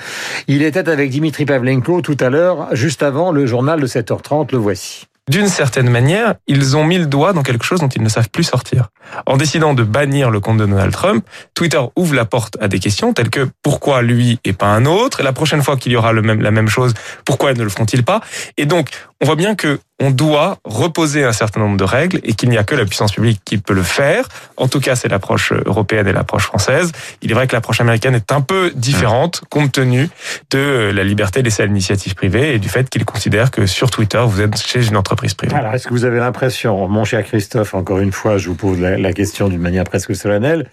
Il 0.48 0.62
était 0.62 0.88
avec 0.88 1.10
Dimitri 1.10 1.44
Pavlenko 1.44 2.00
tout 2.00 2.16
à 2.20 2.30
l'heure, 2.30 2.68
juste 2.72 3.02
avant 3.02 3.32
le 3.32 3.46
journal 3.46 3.80
de 3.80 3.86
7h30. 3.86 4.52
Le 4.52 4.58
voici. 4.58 5.06
D'une 5.30 5.46
certaine 5.46 5.88
manière, 5.88 6.34
ils 6.48 6.76
ont 6.76 6.84
mis 6.84 6.98
le 6.98 7.06
doigt 7.06 7.32
dans 7.32 7.44
quelque 7.44 7.64
chose 7.64 7.78
dont 7.78 7.88
ils 7.88 8.02
ne 8.02 8.08
savent 8.08 8.28
plus 8.28 8.42
sortir. 8.42 8.88
En 9.24 9.36
décidant 9.36 9.72
de 9.72 9.84
bannir 9.84 10.30
le 10.30 10.40
compte 10.40 10.58
de 10.58 10.66
Donald 10.66 10.92
Trump, 10.92 11.24
Twitter 11.54 11.80
ouvre 11.94 12.16
la 12.16 12.24
porte 12.24 12.56
à 12.60 12.66
des 12.66 12.80
questions 12.80 13.12
telles 13.12 13.30
que 13.30 13.48
pourquoi 13.62 14.02
lui 14.02 14.40
et 14.44 14.52
pas 14.52 14.66
un 14.66 14.84
autre? 14.84 15.20
Et 15.20 15.22
la 15.22 15.32
prochaine 15.32 15.62
fois 15.62 15.76
qu'il 15.76 15.92
y 15.92 15.96
aura 15.96 16.12
la 16.12 16.50
même 16.50 16.68
chose, 16.68 16.92
pourquoi 17.24 17.54
ne 17.54 17.62
le 17.62 17.68
feront-ils 17.68 18.02
pas? 18.02 18.20
Et 18.56 18.66
donc, 18.66 18.88
on 19.22 19.26
voit 19.26 19.36
bien 19.36 19.54
que 19.54 19.78
on 20.00 20.10
doit 20.10 20.58
reposer 20.64 21.22
un 21.22 21.32
certain 21.32 21.60
nombre 21.60 21.76
de 21.76 21.84
règles 21.84 22.18
et 22.24 22.32
qu'il 22.32 22.48
n'y 22.48 22.58
a 22.58 22.64
que 22.64 22.74
la 22.74 22.84
puissance 22.84 23.12
publique 23.12 23.40
qui 23.44 23.56
peut 23.56 23.72
le 23.72 23.84
faire. 23.84 24.26
En 24.56 24.66
tout 24.66 24.80
cas, 24.80 24.96
c'est 24.96 25.06
l'approche 25.06 25.52
européenne 25.52 26.08
et 26.08 26.12
l'approche 26.12 26.42
française. 26.42 26.90
Il 27.22 27.30
est 27.30 27.34
vrai 27.34 27.46
que 27.46 27.54
l'approche 27.54 27.80
américaine 27.80 28.16
est 28.16 28.32
un 28.32 28.40
peu 28.40 28.72
différente 28.74 29.42
compte 29.48 29.70
tenu 29.70 30.08
de 30.50 30.90
la 30.92 31.04
liberté 31.04 31.40
laissée 31.40 31.62
à 31.62 31.66
l'initiative 31.66 32.16
privée 32.16 32.54
et 32.54 32.58
du 32.58 32.68
fait 32.68 32.90
qu'il 32.90 33.04
considère 33.04 33.52
que 33.52 33.64
sur 33.66 33.92
Twitter, 33.92 34.22
vous 34.26 34.40
êtes 34.40 34.60
chez 34.60 34.84
une 34.88 34.96
entreprise 34.96 35.34
privée. 35.34 35.54
Alors, 35.54 35.72
est-ce 35.72 35.86
que 35.86 35.94
vous 35.94 36.04
avez 36.04 36.18
l'impression, 36.18 36.88
mon 36.88 37.04
cher 37.04 37.24
Christophe, 37.24 37.74
encore 37.74 38.00
une 38.00 38.12
fois, 38.12 38.38
je 38.38 38.48
vous 38.48 38.56
pose 38.56 38.80
la 38.80 39.12
question 39.12 39.48
d'une 39.48 39.60
manière 39.60 39.84
presque 39.84 40.16
solennelle, 40.16 40.68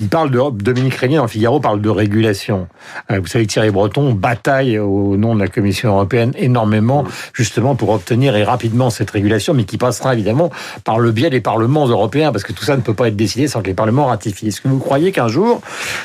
il 0.00 0.08
parle 0.08 0.30
de 0.30 0.40
Dominique 0.62 0.94
Régnier 0.94 1.18
dans 1.18 1.28
Figaro 1.28 1.60
parle 1.60 1.82
de 1.82 1.90
régulation. 1.90 2.66
Euh, 3.10 3.20
vous 3.20 3.26
savez 3.26 3.46
Thierry 3.46 3.70
Breton 3.70 4.12
bataille 4.14 4.78
au 4.78 5.18
nom 5.18 5.34
de 5.34 5.40
la 5.40 5.48
Commission 5.48 5.90
européenne 5.90 6.32
énormément 6.38 7.04
justement 7.34 7.74
pour 7.74 7.90
obtenir 7.90 8.34
et 8.34 8.42
rapidement 8.42 8.88
cette 8.88 9.10
régulation, 9.10 9.52
mais 9.52 9.64
qui 9.64 9.76
passera 9.76 10.14
évidemment 10.14 10.50
par 10.84 10.98
le 10.98 11.12
biais 11.12 11.28
des 11.28 11.42
parlements 11.42 11.86
européens, 11.86 12.32
parce 12.32 12.42
que 12.42 12.54
tout 12.54 12.64
ça 12.64 12.76
ne 12.76 12.80
peut 12.80 12.94
pas 12.94 13.08
être 13.08 13.16
décidé 13.16 13.48
sans 13.48 13.60
que 13.60 13.66
les 13.66 13.74
parlements 13.74 14.06
ratifient. 14.06 14.48
Est-ce 14.48 14.62
que 14.62 14.68
vous 14.68 14.78
croyez 14.78 15.12
qu'un 15.12 15.28
jour 15.28 15.60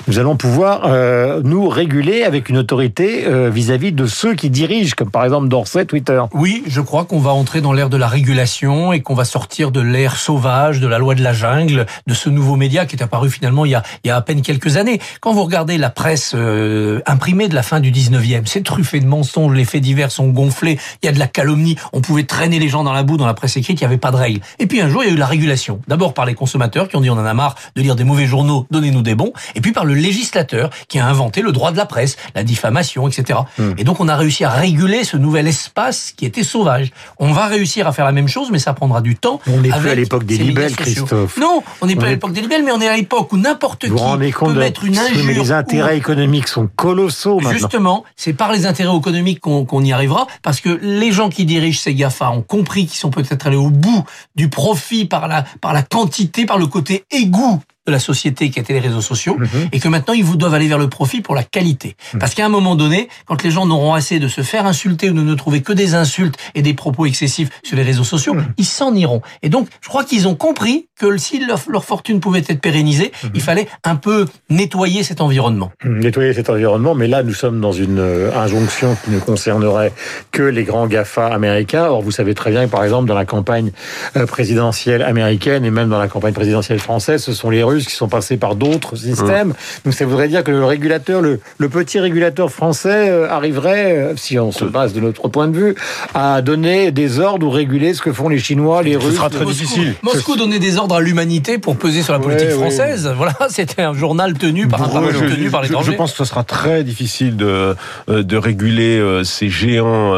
nous 0.09 0.19
allons 0.19 0.35
pouvoir 0.35 0.81
euh, 0.85 1.41
nous 1.45 1.69
réguler 1.69 2.23
avec 2.23 2.49
une 2.49 2.57
autorité 2.57 3.25
euh, 3.25 3.49
vis-à-vis 3.49 3.93
de 3.93 4.05
ceux 4.05 4.35
qui 4.35 4.49
dirigent, 4.49 4.95
comme 4.97 5.11
par 5.11 5.23
exemple 5.23 5.47
Dorsey, 5.47 5.85
Twitter? 5.85 6.21
Oui, 6.33 6.61
je 6.67 6.81
crois 6.81 7.05
qu'on 7.05 7.19
va 7.19 7.31
entrer 7.31 7.61
dans 7.61 7.71
l'ère 7.71 7.89
de 7.89 7.97
la 7.97 8.07
régulation 8.07 8.91
et 8.91 9.01
qu'on 9.01 9.15
va 9.15 9.25
sortir 9.25 9.71
de 9.71 9.79
l'ère 9.79 10.17
sauvage, 10.17 10.81
de 10.81 10.87
la 10.87 10.99
loi 10.99 11.15
de 11.15 11.23
la 11.23 11.31
jungle, 11.31 11.85
de 12.05 12.13
ce 12.13 12.29
nouveau 12.29 12.57
média 12.57 12.85
qui 12.85 12.97
est 12.97 13.01
apparu 13.01 13.29
finalement 13.29 13.63
il 13.63 13.71
y 13.71 13.75
a 13.75 13.76
il 14.03 14.07
y 14.07 14.11
a 14.11 14.15
à 14.15 14.21
peine 14.21 14.41
quelques 14.41 14.77
années. 14.77 14.99
Quand 15.21 15.33
vous 15.33 15.43
regardez 15.43 15.77
la 15.77 15.89
presse 15.89 16.33
euh, 16.35 17.01
imprimée 17.05 17.47
de 17.47 17.55
la 17.55 17.63
fin 17.63 17.79
du 17.79 17.91
19e, 17.91 18.43
c'est 18.45 18.63
truffé 18.63 18.99
de 18.99 19.05
mensonges, 19.05 19.53
les 19.53 19.65
faits 19.65 19.81
divers 19.81 20.11
sont 20.11 20.27
gonflés, 20.27 20.79
il 21.01 21.05
y 21.05 21.09
a 21.09 21.11
de 21.11 21.19
la 21.19 21.27
calomnie, 21.27 21.75
on 21.93 22.01
pouvait 22.01 22.23
traîner 22.23 22.59
les 22.59 22.69
gens 22.69 22.83
dans 22.83 22.93
la 22.93 23.03
boue 23.03 23.17
dans 23.17 23.25
la 23.25 23.33
presse 23.33 23.57
écrite, 23.57 23.79
il 23.79 23.83
n'y 23.83 23.87
avait 23.87 23.97
pas 23.97 24.11
de 24.11 24.17
règles. 24.17 24.41
Et 24.59 24.67
puis 24.67 24.81
un 24.81 24.89
jour, 24.89 25.03
il 25.03 25.07
y 25.07 25.11
a 25.11 25.13
eu 25.13 25.17
la 25.17 25.25
régulation. 25.25 25.81
D'abord 25.87 26.13
par 26.13 26.25
les 26.25 26.33
consommateurs 26.33 26.87
qui 26.87 26.95
ont 26.95 27.01
dit 27.01 27.09
on 27.09 27.13
en 27.13 27.25
a 27.25 27.33
marre 27.33 27.55
de 27.75 27.81
lire 27.81 27.95
des 27.95 28.03
mauvais 28.03 28.25
journaux, 28.25 28.65
donnez-nous 28.71 29.01
des 29.01 29.15
bons. 29.15 29.33
Et 29.55 29.61
puis 29.61 29.71
par 29.71 29.85
le 29.85 29.93
législateur 29.93 30.69
qui 30.87 30.99
a 30.99 31.07
inventé 31.07 31.41
le 31.41 31.51
droit 31.51 31.71
de 31.71 31.77
la 31.77 31.85
presse, 31.85 32.17
la 32.35 32.43
diffamation, 32.43 33.07
etc. 33.07 33.39
Hmm. 33.57 33.73
Et 33.77 33.83
donc 33.83 33.99
on 33.99 34.07
a 34.07 34.15
réussi 34.15 34.43
à 34.43 34.49
réguler 34.49 35.03
ce 35.03 35.17
nouvel 35.17 35.47
espace 35.47 36.13
qui 36.15 36.25
était 36.25 36.43
sauvage. 36.43 36.91
On 37.19 37.31
va 37.31 37.47
réussir 37.47 37.87
à 37.87 37.91
faire 37.91 38.05
la 38.05 38.11
même 38.11 38.27
chose, 38.27 38.49
mais 38.51 38.59
ça 38.59 38.73
prendra 38.73 39.01
du 39.01 39.15
temps. 39.15 39.39
On 39.47 39.61
n'est 39.61 39.69
plus 39.69 39.89
à 39.89 39.95
l'époque 39.95 40.25
des 40.25 40.37
libelles, 40.37 40.75
Christophe. 40.75 41.37
Non, 41.37 41.63
on 41.81 41.87
n'est 41.87 41.95
pas 41.95 42.07
à 42.07 42.09
l'époque 42.09 42.33
des 42.33 42.41
libelles, 42.41 42.63
mais 42.63 42.71
on 42.71 42.81
est 42.81 42.87
à 42.87 42.95
l'époque 42.95 43.31
où 43.33 43.37
n'importe 43.37 43.66
n'importe 43.67 43.87
qui 43.87 44.03
rendez 44.03 44.31
compte 44.31 44.53
peut 44.53 44.59
mettre 44.59 44.85
une 44.85 44.97
injure. 44.97 45.25
Mais 45.25 45.33
les 45.33 45.51
intérêts 45.51 45.97
économiques 45.97 46.47
sont 46.47 46.69
colossaux 46.75 47.39
maintenant. 47.39 47.51
Justement, 47.51 48.05
c'est 48.15 48.33
par 48.33 48.51
les 48.51 48.65
intérêts 48.65 48.95
économiques 48.95 49.39
qu'on 49.39 49.83
y 49.83 49.91
arrivera, 49.91 50.27
parce 50.41 50.61
que 50.61 50.69
les 50.81 51.11
gens 51.11 51.29
qui 51.29 51.45
dirigent 51.45 51.79
ces 51.79 51.93
GAFA 51.93 52.31
ont 52.31 52.41
compris 52.41 52.85
qu'ils 52.85 52.99
sont 52.99 53.09
peut-être 53.09 53.47
allés 53.47 53.57
au 53.57 53.69
bout 53.69 54.03
du 54.35 54.49
profit 54.49 55.05
par 55.05 55.27
la, 55.27 55.43
par 55.61 55.73
la 55.73 55.83
quantité, 55.83 56.45
par 56.45 56.57
le 56.57 56.67
côté 56.67 57.05
égout 57.11 57.61
de 57.87 57.91
la 57.91 57.99
société 57.99 58.49
qui 58.49 58.59
était 58.59 58.73
les 58.73 58.79
réseaux 58.79 59.01
sociaux, 59.01 59.37
mhm. 59.39 59.69
et 59.71 59.79
que 59.79 59.87
maintenant 59.87 60.13
ils 60.13 60.23
vous 60.23 60.35
doivent 60.35 60.53
aller 60.53 60.67
vers 60.67 60.77
le 60.77 60.89
profit 60.89 61.21
pour 61.21 61.35
la 61.35 61.43
qualité. 61.43 61.95
Mhm. 62.13 62.19
Parce 62.19 62.35
qu'à 62.35 62.45
un 62.45 62.49
moment 62.49 62.75
donné, 62.75 63.07
quand 63.25 63.41
les 63.43 63.51
gens 63.51 63.65
n'auront 63.65 63.93
assez 63.93 64.19
de 64.19 64.27
se 64.27 64.41
faire 64.41 64.65
insulter 64.65 65.09
ou 65.09 65.13
de 65.13 65.21
ne 65.21 65.35
trouver 65.35 65.61
que 65.61 65.73
des 65.73 65.95
insultes 65.95 66.35
et 66.53 66.61
des 66.61 66.73
propos 66.73 67.05
excessifs 67.05 67.49
sur 67.63 67.77
les 67.77 67.83
réseaux 67.83 68.03
sociaux, 68.03 68.33
mhm. 68.33 68.53
ils 68.57 68.65
s'en 68.65 68.93
iront. 68.93 69.21
Et 69.41 69.49
donc, 69.49 69.69
je 69.81 69.87
crois 69.87 70.03
qu'ils 70.03 70.27
ont 70.27 70.35
compris 70.35 70.87
que 70.99 71.17
si 71.17 71.39
leur, 71.45 71.83
fortune 71.83 72.19
pouvait 72.19 72.39
être 72.39 72.59
pérennisée, 72.59 73.11
il 73.33 73.41
fallait 73.41 73.67
un 73.83 73.95
peu 73.95 74.25
nettoyer 74.49 75.03
cet 75.03 75.21
environnement. 75.21 75.71
Nettoyer 75.85 76.33
cet 76.33 76.49
environnement, 76.49 76.95
mais 76.95 77.07
là, 77.07 77.23
nous 77.23 77.33
sommes 77.33 77.61
dans 77.61 77.71
une 77.71 77.99
euh, 77.99 78.35
injonction 78.35 78.97
qui 79.03 79.11
ne 79.11 79.19
concernerait 79.19 79.93
que 80.31 80.41
les 80.41 80.63
grands 80.63 80.87
GAFA 80.87 81.27
américains. 81.27 81.85
Or, 81.85 82.01
vous 82.01 82.11
savez 82.11 82.33
très 82.33 82.51
bien 82.51 82.65
que, 82.65 82.71
par 82.71 82.83
exemple, 82.83 83.07
dans 83.07 83.15
la 83.15 83.25
campagne 83.25 83.71
euh, 84.15 84.25
présidentielle 84.25 85.03
américaine 85.03 85.65
et 85.65 85.71
même 85.71 85.89
dans 85.89 85.99
la 85.99 86.07
campagne 86.07 86.33
présidentielle 86.33 86.79
française, 86.79 87.23
ce 87.23 87.33
sont 87.33 87.49
les 87.49 87.63
Russes 87.63 87.76
qui 87.85 87.93
sont 87.93 88.07
passés 88.07 88.37
par 88.37 88.55
d'autres 88.55 88.95
systèmes. 88.95 89.53
Donc 89.85 89.93
ça 89.93 90.05
voudrait 90.05 90.27
dire 90.27 90.43
que 90.43 90.51
le 90.51 90.63
régulateur, 90.65 91.21
le, 91.21 91.39
petit 91.69 91.99
régulateur 91.99 92.49
français 92.49 93.09
euh, 93.09 93.29
arriverait, 93.29 93.97
euh, 93.97 94.13
si 94.15 94.39
on 94.39 94.51
se 94.51 94.65
base 94.65 94.93
de 94.93 95.01
notre 95.01 95.27
point 95.27 95.47
de 95.47 95.57
vue, 95.57 95.75
à 96.13 96.41
donner 96.41 96.91
des 96.91 97.19
ordres 97.19 97.45
ou 97.45 97.49
réguler 97.49 97.93
ce 97.93 98.01
que 98.01 98.11
font 98.11 98.29
les 98.29 98.39
Chinois, 98.39 98.81
les 98.83 98.95
Russes. 98.95 99.11
Ce 99.11 99.15
sera 99.17 99.29
très 99.29 99.45
difficile. 99.45 99.93
Moscou 100.01 100.35
donnait 100.35 100.59
des 100.59 100.77
ordres 100.77 100.95
à 100.95 101.01
l'humanité 101.01 101.57
pour 101.57 101.77
peser 101.77 102.01
sur 102.01 102.13
la 102.13 102.19
politique 102.19 102.49
française. 102.49 103.13
Voilà, 103.17 103.35
c'était 103.49 103.81
un 103.81 103.93
journal 103.93 104.33
tenu 104.33 104.67
par 104.67 104.83
un 104.83 104.89
parlement 104.89 105.19
tenu 105.19 105.49
par 105.49 105.63
l'étranger. 105.63 105.87
Je, 105.87 105.91
je 105.91 105.97
pense 105.97 106.11
que 106.11 106.17
ce 106.17 106.25
sera 106.25 106.43
très 106.43 106.83
difficile 106.83 107.35
de, 107.35 107.75
euh, 108.09 108.23
de 108.23 108.37
réguler 108.37 109.01
ces 109.23 109.49
géants 109.49 110.13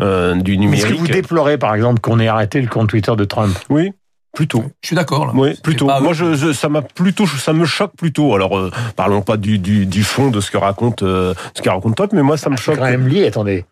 du 0.00 0.58
numérique. 0.58 0.84
Est-ce 0.84 0.92
que 0.94 0.98
vous 0.98 1.06
déplorez, 1.06 1.58
par 1.58 1.74
exemple, 1.74 2.00
qu'on 2.00 2.18
ait 2.18 2.28
arrêté 2.28 2.60
le 2.60 2.68
compte 2.68 2.88
Twitter 2.88 3.12
de 3.16 3.24
Trump? 3.24 3.56
Oui. 3.70 3.92
Plutôt. 4.34 4.64
Je 4.82 4.88
suis 4.88 4.96
d'accord. 4.96 5.32
Oui, 5.34 5.54
plutôt. 5.62 5.86
Moi, 5.86 6.12
je, 6.12 6.52
ça 6.52 6.68
m'a 6.68 6.82
plutôt, 6.82 7.26
ça 7.26 7.52
me 7.52 7.64
choque 7.64 7.92
plutôt. 7.96 8.34
Alors, 8.34 8.58
euh, 8.58 8.70
parlons 8.96 9.22
pas 9.22 9.36
du, 9.36 9.58
du, 9.58 9.86
du, 9.86 10.02
fond 10.02 10.30
de 10.30 10.40
ce 10.40 10.50
que 10.50 10.56
raconte, 10.56 11.02
euh, 11.02 11.34
ce 11.54 11.62
que 11.62 11.68
raconte 11.68 11.96
Top, 11.96 12.12
mais 12.12 12.22
moi, 12.22 12.36
ça 12.36 12.50
me 12.50 12.56
choque. 12.56 12.76
quand 12.76 12.84
même 12.84 13.06
lié, 13.06 13.26
attendez. 13.28 13.64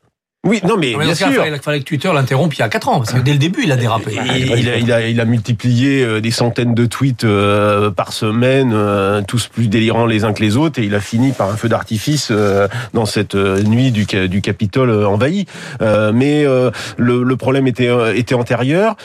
Oui, 0.44 0.61
non, 0.66 0.76
mais, 0.76 0.96
bien 0.96 1.14
sûr. 1.14 1.28
il 1.46 1.58
fallait 1.62 1.78
que 1.78 1.84
Twitter 1.84 2.11
l'interrompe 2.12 2.52
il 2.54 2.58
y 2.58 2.62
a 2.62 2.68
4 2.68 2.88
ans, 2.88 2.99
parce 2.99 3.12
que 3.12 3.20
dès 3.20 3.30
le 3.30 3.38
début, 3.38 3.61
il 3.62 3.70
a 3.70 3.76
dérapé. 3.76 4.11
il, 4.12 4.52
a, 4.52 4.76
il, 4.76 4.92
a, 4.92 5.08
il, 5.08 5.20
a, 5.20 5.25
multiplié 5.25 6.02
euh, 6.02 6.20
des 6.20 6.32
centaines 6.32 6.75
de 6.75 6.84
tweets 6.84 7.22
euh, 7.22 7.92
par 7.92 8.12
semaine, 8.12 8.72
euh, 8.75 9.22
tous 9.22 9.46
plus 9.46 9.68
délirants 9.68 10.04
les 10.04 10.25
uns 10.25 10.32
que 10.32 10.42
les 10.42 10.56
autres, 10.56 10.80
et 10.80 10.84
il 10.84 10.96
a 10.96 11.00
fini 11.00 11.30
par 11.30 11.49
un 11.49 11.56
feu 11.56 11.68
d'artifice 11.68 12.32
dans 12.92 13.06
cette 13.06 13.37
nuit 13.37 13.92
du, 13.92 14.04
du 14.04 14.40
Capitole 14.42 14.90
envahi. 15.04 15.46
Mais 15.80 16.44
le, 16.44 17.22
le, 17.22 17.37
problème 17.37 17.68
était, 17.68 17.90
était 18.16 18.34
antérieur. 18.34 18.96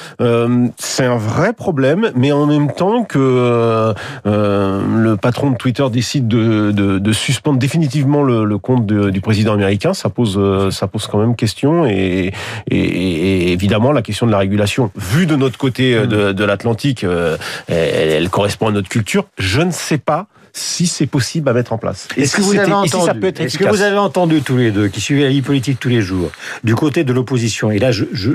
C'est 0.78 1.06
un 1.06 1.18
vrai 1.18 1.54
problème, 1.54 2.12
mais 2.16 2.32
en 2.32 2.48
même 2.48 2.72
temps 2.74 3.04
que 3.04 3.94
le 4.26 5.16
patron 5.18 5.52
de 5.52 5.58
Twitter 5.58 5.86
décide 5.92 6.28
de, 6.28 6.72
de, 6.72 6.98
de 6.98 7.14
suspendre 7.14 7.60
définitivement 7.60 8.24
le, 8.24 8.44
le 8.44 8.58
compte 8.58 8.88
du 8.88 9.22
président 9.22 9.54
américain, 9.54 9.94
ça 9.94 10.10
pose, 10.10 10.40
ça 10.74 10.88
pose 10.88 11.06
quand 11.06 11.20
même 11.20 11.27
question 11.34 11.86
et, 11.86 12.34
évidemment 12.70 13.92
la 13.92 14.02
question 14.02 14.26
de 14.26 14.32
la 14.32 14.38
régulation, 14.38 14.92
vue 14.96 15.26
de 15.26 15.36
notre 15.36 15.58
côté 15.58 15.96
euh, 15.96 16.34
de, 16.34 16.44
l'Atlantique, 16.44 17.04
euh, 17.04 17.38
elle, 17.68 18.30
correspond 18.30 18.68
à 18.68 18.72
notre 18.72 18.90
culture. 18.90 19.26
Je 19.38 19.62
ne 19.62 19.72
sais 19.72 19.98
pas 19.98 20.28
si 20.54 20.88
c'est 20.88 21.06
possible 21.06 21.50
à 21.50 21.54
mettre 21.54 21.72
en 21.72 21.78
place. 21.78 22.08
Est-ce 22.18 22.36
que, 22.36 22.42
vous 22.42 22.58
avez 22.58 22.72
entendu, 22.72 23.28
est-ce 23.40 23.58
que 23.58 23.70
vous 23.70 23.82
avez 23.82 23.98
entendu 23.98 24.42
tous 24.42 24.58
les 24.58 24.72
deux, 24.72 24.88
qui 24.88 25.02
suivez 25.02 25.24
la 25.24 25.30
vie 25.30 25.44
politique 25.44 25.80
tous 25.80 25.90
les 25.90 26.02
jours, 26.02 26.32
du 26.64 26.74
côté 26.74 27.04
de 27.04 27.14
l'opposition, 27.14 27.70
et 27.70 27.78
là 27.78 27.92
je, 27.92 28.06
je, 28.12 28.32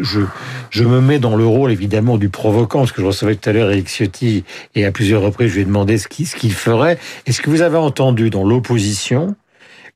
je, 0.71 0.85
me 0.85 1.01
mets 1.01 1.19
dans 1.19 1.35
le 1.35 1.45
rôle 1.45 1.73
évidemment 1.73 2.19
du 2.19 2.29
provoquant, 2.29 2.81
parce 2.81 2.93
que 2.93 3.03
je 3.03 3.07
recevais 3.07 3.35
tout 3.35 3.51
à 3.51 3.53
l'heure 3.53 3.71
Eric 3.71 3.89
Ciotti, 3.89 4.45
et 4.77 4.85
à 4.85 4.93
plusieurs 4.93 5.23
reprises 5.23 5.49
je 5.49 5.55
lui 5.55 5.63
ai 5.63 5.65
demandé 5.65 5.99
ce 5.99 6.07
qu'il 6.07 6.27
ce 6.27 6.37
qu'il 6.37 6.53
ferait. 6.53 6.99
Est-ce 7.27 7.43
que 7.43 7.51
vous 7.51 7.63
avez 7.63 7.79
entendu 7.79 8.31
dans 8.31 8.45
l'opposition 8.45 9.35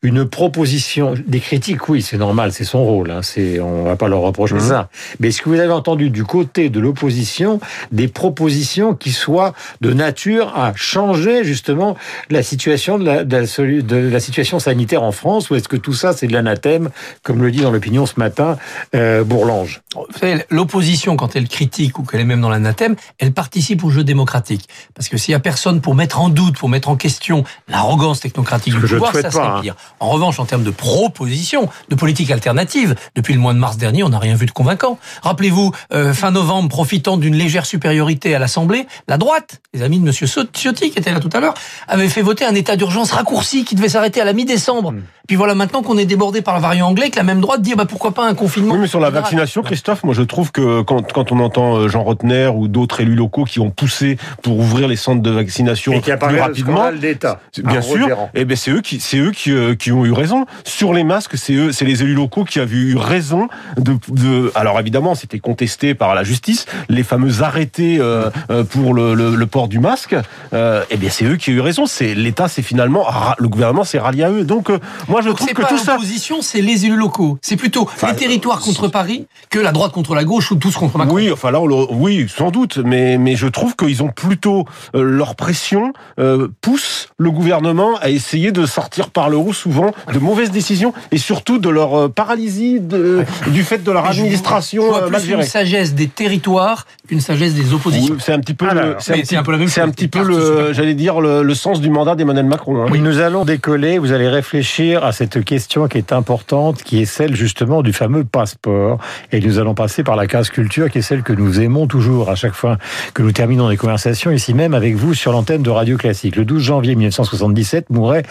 une 0.03 0.25
proposition, 0.29 1.15
des 1.27 1.41
critiques, 1.41 1.89
oui, 1.89 2.03
c'est 2.03 2.19
normal, 2.19 2.53
c'est 2.53 2.65
son 2.65 2.85
rôle, 2.85 3.11
hein, 3.11 3.21
c'est, 3.23 3.59
on 3.61 3.85
va 3.85 3.97
pas 3.97 4.09
leur 4.09 4.21
reprocher 4.21 4.55
Mhm. 4.55 4.61
ça. 4.61 4.89
Mais 5.19 5.29
est-ce 5.29 5.43
que 5.43 5.49
vous 5.49 5.59
avez 5.59 5.73
entendu 5.73 6.11
du 6.11 6.23
côté 6.23 6.69
de 6.69 6.79
l'opposition 6.81 7.61
des 7.91 8.07
propositions 8.07 8.95
qui 8.95 9.11
soient 9.11 9.53
de 9.81 9.93
nature 9.93 10.53
à 10.57 10.73
changer 10.77 11.45
justement 11.45 11.97
la 12.31 12.43
situation 12.43 12.99
de 12.99 13.05
la, 13.05 13.25
de 13.25 13.37
la, 13.37 13.43
de 13.83 13.97
la 14.09 14.21
situation 14.21 14.59
sanitaire 14.61 15.03
en 15.03 15.13
France, 15.13 15.51
ou 15.51 15.55
est-ce 15.57 15.69
que 15.69 15.77
tout 15.77 15.95
ça 15.95 16.13
c'est 16.13 16.27
de 16.27 16.33
l'anathème, 16.33 16.91
comme 17.23 17.43
le 17.43 17.51
dit 17.51 17.63
dans 17.63 17.71
l'opinion 17.73 18.07
ce 18.07 18.15
matin 18.19 18.59
euh, 18.95 19.25
Bourlange? 19.25 19.81
Vous 20.17 20.27
savez, 20.27 20.47
l'opposition, 20.49 21.15
quand 21.17 21.37
elle 21.37 21.47
critique 21.47 21.99
ou 21.99 22.03
qu'elle 22.03 22.21
est 22.21 22.25
même 22.25 22.41
dans 22.41 22.49
l'anathème, 22.49 22.97
elle 23.19 23.33
participe 23.33 23.85
au 23.85 23.91
jeu 23.91 24.03
démocratique. 24.03 24.67
Parce 24.95 25.11
que 25.11 25.19
s'il 25.19 25.33
y 25.33 25.35
a 25.35 25.41
personne 25.41 25.83
pour 25.83 25.95
mettre 25.95 26.21
en 26.21 26.31
doute, 26.31 26.57
pour 26.57 26.71
mettre 26.71 26.89
en 26.89 26.97
question 26.97 27.45
l'arrogance 27.69 28.21
technocratique 28.21 28.75
du 28.75 28.81
pouvoir, 28.81 29.13
ça 29.13 29.31
serait 29.31 29.45
pas, 29.45 29.57
hein. 29.59 29.61
pire. 29.61 29.77
En 30.01 30.09
revanche, 30.09 30.41
en 30.41 30.47
termes 30.47 30.63
de 30.63 30.71
proposition, 30.71 31.69
de 31.91 31.95
politique 31.95 32.31
alternative, 32.31 32.95
depuis 33.15 33.35
le 33.35 33.41
mois 33.41 33.53
de 33.53 33.59
mars 33.59 33.77
dernier, 33.77 34.05
on 34.05 34.09
n'a 34.09 34.19
rien 34.19 34.37
vu 34.37 34.47
de 34.47 34.53
convaincant. 34.53 34.99
Rappelez-vous, 35.23 35.73
euh, 35.93 36.15
fin 36.15 36.31
novembre, 36.31 36.71
profitant 36.71 37.19
d'une 37.19 37.35
légère 37.35 37.67
supériorité 37.67 38.35
à 38.35 38.39
l'Assemblée, 38.39 38.87
la 39.09 39.19
droite, 39.19 39.61
les 39.75 39.83
amis 39.83 39.99
de 39.99 40.05
Monsieur 40.05 40.27
Ciotti, 40.27 40.91
qui 40.91 40.99
était 40.99 41.13
là 41.13 41.21
tout 41.21 41.31
à 41.35 41.41
l'heure, 41.41 41.55
avait 41.89 42.09
fait 42.09 42.23
voter 42.23 42.47
un 42.47 42.55
état 42.55 42.77
d'urgence 42.77 43.13
raccourci 43.13 43.67
qui 43.67 43.75
devait 43.75 43.91
s'arrêter 43.91 44.23
à 44.23 44.25
la 44.25 44.33
mi-décembre. 44.33 44.93
Hmm. 44.93 45.03
Puis 45.27 45.37
voilà 45.37 45.55
maintenant 45.55 45.83
qu'on 45.83 45.99
est 45.99 46.07
débordé 46.07 46.43
par 46.43 46.57
le 46.57 46.63
variant 46.63 46.89
anglais, 46.89 47.11
que 47.11 47.17
la 47.17 47.23
même 47.23 47.41
droite 47.41 47.63
dit 47.63 47.75
bah 47.75 47.85
pourquoi 47.89 48.13
pas 48.13 48.27
un 48.27 48.35
confinement. 48.35 48.75
Oui, 48.75 48.81
mais 48.81 48.87
sur 48.87 49.01
la 49.01 49.09
général. 49.09 49.23
vaccination, 49.25 49.63
Christophe, 49.63 50.05
moi 50.05 50.15
je 50.15 50.23
trouve 50.23 50.53
que 50.53 50.83
quand, 50.83 51.13
quand 51.13 51.33
on 51.33 51.41
entend 51.41 51.77
euh, 51.77 51.89
Jean 51.89 52.03
Rotner 52.03 52.51
ou 52.55 52.69
d'autres 52.69 53.01
élus 53.01 53.15
locaux 53.15 53.45
qui 53.45 53.61
ont 53.61 53.71
poussé 53.71 54.19
pour 54.43 54.59
ouvrir 54.59 54.89
les 54.89 54.97
centres 54.97 55.23
de 55.23 55.31
vaccination 55.31 55.93
Et 55.93 56.01
qui 56.01 56.11
plus 56.13 56.39
rapidement, 56.41 56.93
d'État. 56.93 57.41
Bien 57.65 57.83
sûr, 57.83 58.03
Roderan. 58.03 58.31
et 58.35 58.45
ben 58.45 58.57
c'est 58.57 58.71
eux 58.71 58.81
qui 58.81 59.01
c'est 59.01 59.19
eux 59.19 59.31
qui, 59.33 59.53
euh, 59.53 59.75
qui 59.75 59.93
ont 59.93 60.05
eu 60.05 60.13
raison 60.13 60.47
sur 60.65 60.93
les 60.93 61.05
masques. 61.05 61.37
C'est 61.37 61.55
eux, 61.55 61.73
c'est 61.73 61.85
les 61.85 62.03
élus 62.03 62.15
locaux 62.15 62.45
qui 62.45 62.61
avaient 62.61 62.77
eu 62.77 62.97
raison 62.97 63.49
de. 63.77 63.97
de 64.09 64.53
alors 64.55 64.79
évidemment, 64.81 65.15
c'était 65.15 65.39
contesté 65.39 65.95
par 65.95 66.15
la 66.15 66.25
justice, 66.25 66.67
les 66.89 67.03
fameux 67.03 67.43
arrêtés 67.43 67.99
euh, 68.01 68.31
pour 68.71 68.95
le, 68.95 69.15
le, 69.15 69.35
le 69.35 69.47
port 69.47 69.69
du 69.69 69.79
masque. 69.79 70.15
Euh, 70.53 70.85
et 70.91 70.97
bien 70.97 71.11
c'est 71.11 71.25
eux 71.25 71.37
qui 71.37 71.51
ont 71.51 71.55
eu 71.55 71.61
raison. 71.61 71.87
C'est 71.87 72.15
l'État, 72.15 72.49
c'est 72.49 72.63
finalement 72.63 73.07
le 73.39 73.49
gouvernement 73.49 73.85
s'est 73.85 73.99
rallié 73.99 74.25
à 74.25 74.31
eux. 74.31 74.45
Donc 74.45 74.71
euh, 74.71 74.79
moi 75.17 75.23
je 75.23 75.29
Donc 75.29 75.37
trouve 75.39 75.49
c'est 75.49 75.55
que 75.55 75.63
pas 75.63 75.69
tout 75.69 75.79
ça. 75.79 75.93
l'opposition, 75.93 76.43
c'est 76.43 76.61
les 76.61 76.85
élus 76.85 76.97
locaux. 76.97 77.39
C'est 77.41 77.57
plutôt 77.57 77.83
Enfin, 77.85 78.09
les 78.09 78.17
territoires 78.17 78.61
contre 78.61 78.89
Paris 78.89 79.27
que 79.49 79.59
la 79.59 79.73
droite 79.73 79.93
contre 79.93 80.15
la 80.15 80.25
gauche 80.25 80.51
ou 80.51 80.57
tous 80.57 80.77
contre 80.77 80.99
Macron. 80.99 81.15
Oui, 81.15 81.31
enfin 81.33 81.51
là, 81.51 81.61
on 81.61 81.67
le- 81.67 81.87
oui, 81.91 82.27
sans 82.29 82.51
doute, 82.51 82.77
mais 82.85 83.17
mais 83.17 83.35
je 83.35 83.47
trouve 83.47 83.75
qu'ils 83.77 84.03
ont 84.03 84.09
plutôt 84.09 84.67
euh, 84.95 85.03
leur 85.03 85.35
pression 85.37 85.93
euh, 86.21 86.49
pousse 86.61 87.09
le 87.19 87.31
gouvernement 87.31 87.97
à 88.03 88.11
essayer 88.11 88.53
de 88.53 88.67
sortir 88.67 89.09
par 89.11 89.31
le 89.31 89.39
haut 89.39 89.55
souvent 89.55 89.93
de 90.13 90.19
mauvaises 90.19 90.51
décisions 90.51 90.93
et 91.13 91.19
surtout 91.19 91.59
de 91.59 91.69
leur 91.71 91.95
euh, 91.99 92.09
paralysie 92.09 92.81
de, 92.81 93.25
du 93.49 93.63
fait 93.65 93.83
de 93.83 93.91
leur 93.91 94.05
Mais 94.05 94.13
je 94.13 94.21
administration 94.21 94.87
vois 94.87 95.05
euh, 95.05 95.09
mal 95.11 95.23
plus 95.23 95.33
une 95.33 95.43
sagesse 95.43 95.95
des 95.95 96.09
territoires 96.09 96.87
qu'une 97.09 97.21
sagesse 97.21 97.55
des 97.55 97.73
oppositions. 97.73 98.15
Oui, 98.15 98.21
c'est 98.25 98.33
un 98.33 98.41
petit 98.41 98.55
peu, 98.55 98.69
Alors, 98.69 98.85
le, 98.85 98.97
c'est 98.99 99.15
un, 99.15 99.17
petit- 99.23 99.37
peu 99.43 99.53
la 99.53 99.59
même 99.59 99.69
c'est 99.69 99.81
un 99.81 99.89
petit 99.91 100.09
peu 100.09 100.23
le, 100.23 100.73
j'allais 100.73 100.95
dire 100.95 101.21
le, 101.21 101.43
le 101.43 101.55
sens 101.55 101.81
du 101.81 101.89
mandat 101.89 102.15
d'Emmanuel 102.17 102.45
Macron. 102.47 102.83
hein. 102.83 102.89
Oui, 102.91 103.01
nous 103.01 103.21
allons 103.21 103.45
décoller, 103.45 103.99
vous 103.99 104.13
allez 104.13 104.29
réfléchir 104.29 105.05
à 105.07 105.13
cette 105.13 105.45
question 105.45 105.89
qui 105.89 105.99
est 105.99 106.13
importante, 106.13 106.83
qui 106.83 107.01
est 107.01 107.07
celle 107.07 107.37
justement 107.37 107.83
du 107.83 107.93
fameux 107.93 108.25
passeport. 108.25 108.99
Et 109.33 109.41
nous 109.41 109.59
allons 109.59 109.75
passer 109.75 110.03
par 110.03 110.17
la 110.17 110.27
case 110.27 110.51
culture, 110.51 110.91
qui 110.91 110.99
est 110.99 111.03
celle 111.03 111.23
que 111.23 111.33
nous 111.33 111.61
aimons 111.61 111.87
toujours 111.87 112.29
à 112.29 112.35
chaque 112.35 112.55
fois 112.55 112.79
que 113.15 113.23
nous 113.23 113.33
terminons 113.33 113.69
des 113.69 113.77
conversations, 113.77 114.31
ici 114.31 114.53
même 114.53 114.75
avec 114.75 114.97
vous 114.97 115.15
sur 115.15 115.33
l'antenne 115.33 115.63
de 115.63 115.71
Radio 115.71 115.97
Classique. 115.97 116.37
Le 116.37 116.45
12 116.45 116.63
janvier 116.63 116.95
1977 116.97 117.91
mourait 117.91 118.25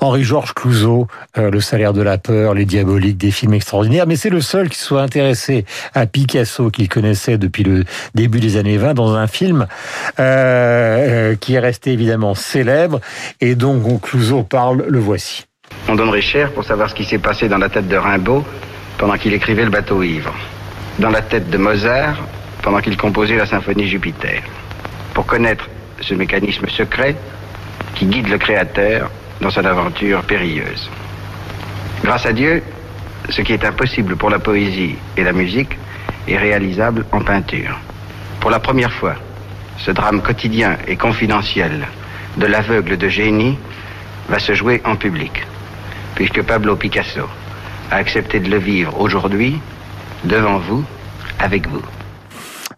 Henri-Georges 0.00 0.54
Clouzot, 0.54 1.08
euh, 1.38 1.50
Le 1.50 1.60
salaire 1.60 1.92
de 1.92 2.02
la 2.02 2.18
peur, 2.18 2.54
Les 2.54 2.64
diaboliques, 2.64 3.18
des 3.18 3.30
films 3.30 3.54
extraordinaires. 3.54 4.06
Mais 4.06 4.16
c'est 4.16 4.30
le 4.30 4.40
seul 4.40 4.68
qui 4.70 4.78
soit 4.78 5.02
intéressé 5.02 5.64
à 5.94 6.06
Picasso 6.06 6.70
qu'il 6.70 6.88
connaissait 6.88 7.38
depuis 7.38 7.64
le 7.64 7.84
début 8.14 8.40
des 8.40 8.56
années 8.56 8.78
20 8.78 8.94
dans 8.94 9.14
un 9.14 9.26
film 9.26 9.66
euh, 10.18 10.22
euh, 10.22 11.36
qui 11.36 11.54
est 11.54 11.60
resté 11.60 11.92
évidemment 11.92 12.34
célèbre 12.34 13.00
et 13.40 13.54
dont 13.54 13.98
Clouzot 13.98 14.42
parle, 14.44 14.84
le 14.88 14.98
voici. 14.98 15.44
On 15.88 15.94
donnerait 15.94 16.22
cher 16.22 16.52
pour 16.52 16.64
savoir 16.64 16.88
ce 16.88 16.94
qui 16.94 17.04
s'est 17.04 17.18
passé 17.18 17.48
dans 17.48 17.58
la 17.58 17.68
tête 17.68 17.88
de 17.88 17.96
Rimbaud 17.96 18.44
pendant 18.96 19.16
qu'il 19.18 19.34
écrivait 19.34 19.64
le 19.64 19.70
bateau 19.70 20.02
ivre, 20.02 20.32
dans 20.98 21.10
la 21.10 21.20
tête 21.20 21.50
de 21.50 21.58
Mozart 21.58 22.16
pendant 22.62 22.80
qu'il 22.80 22.96
composait 22.96 23.36
la 23.36 23.44
symphonie 23.44 23.86
Jupiter, 23.86 24.40
pour 25.12 25.26
connaître 25.26 25.68
ce 26.00 26.14
mécanisme 26.14 26.66
secret 26.68 27.14
qui 27.94 28.06
guide 28.06 28.28
le 28.28 28.38
créateur 28.38 29.10
dans 29.40 29.50
son 29.50 29.64
aventure 29.64 30.22
périlleuse. 30.22 30.88
Grâce 32.02 32.24
à 32.24 32.32
Dieu, 32.32 32.62
ce 33.28 33.42
qui 33.42 33.52
est 33.52 33.64
impossible 33.64 34.16
pour 34.16 34.30
la 34.30 34.38
poésie 34.38 34.96
et 35.16 35.24
la 35.24 35.32
musique 35.32 35.76
est 36.26 36.38
réalisable 36.38 37.04
en 37.12 37.20
peinture. 37.20 37.78
Pour 38.40 38.50
la 38.50 38.60
première 38.60 38.92
fois, 38.92 39.14
ce 39.78 39.90
drame 39.90 40.22
quotidien 40.22 40.76
et 40.86 40.96
confidentiel 40.96 41.86
de 42.36 42.46
l'aveugle 42.46 42.96
de 42.96 43.08
génie 43.08 43.58
va 44.28 44.38
se 44.38 44.54
jouer 44.54 44.80
en 44.84 44.96
public, 44.96 45.46
puisque 46.14 46.42
Pablo 46.42 46.76
Picasso 46.76 47.28
a 47.90 47.96
accepté 47.96 48.40
de 48.40 48.50
le 48.50 48.58
vivre 48.58 48.98
aujourd'hui, 49.00 49.60
devant 50.24 50.58
vous, 50.58 50.84
avec 51.38 51.68
vous. 51.68 51.82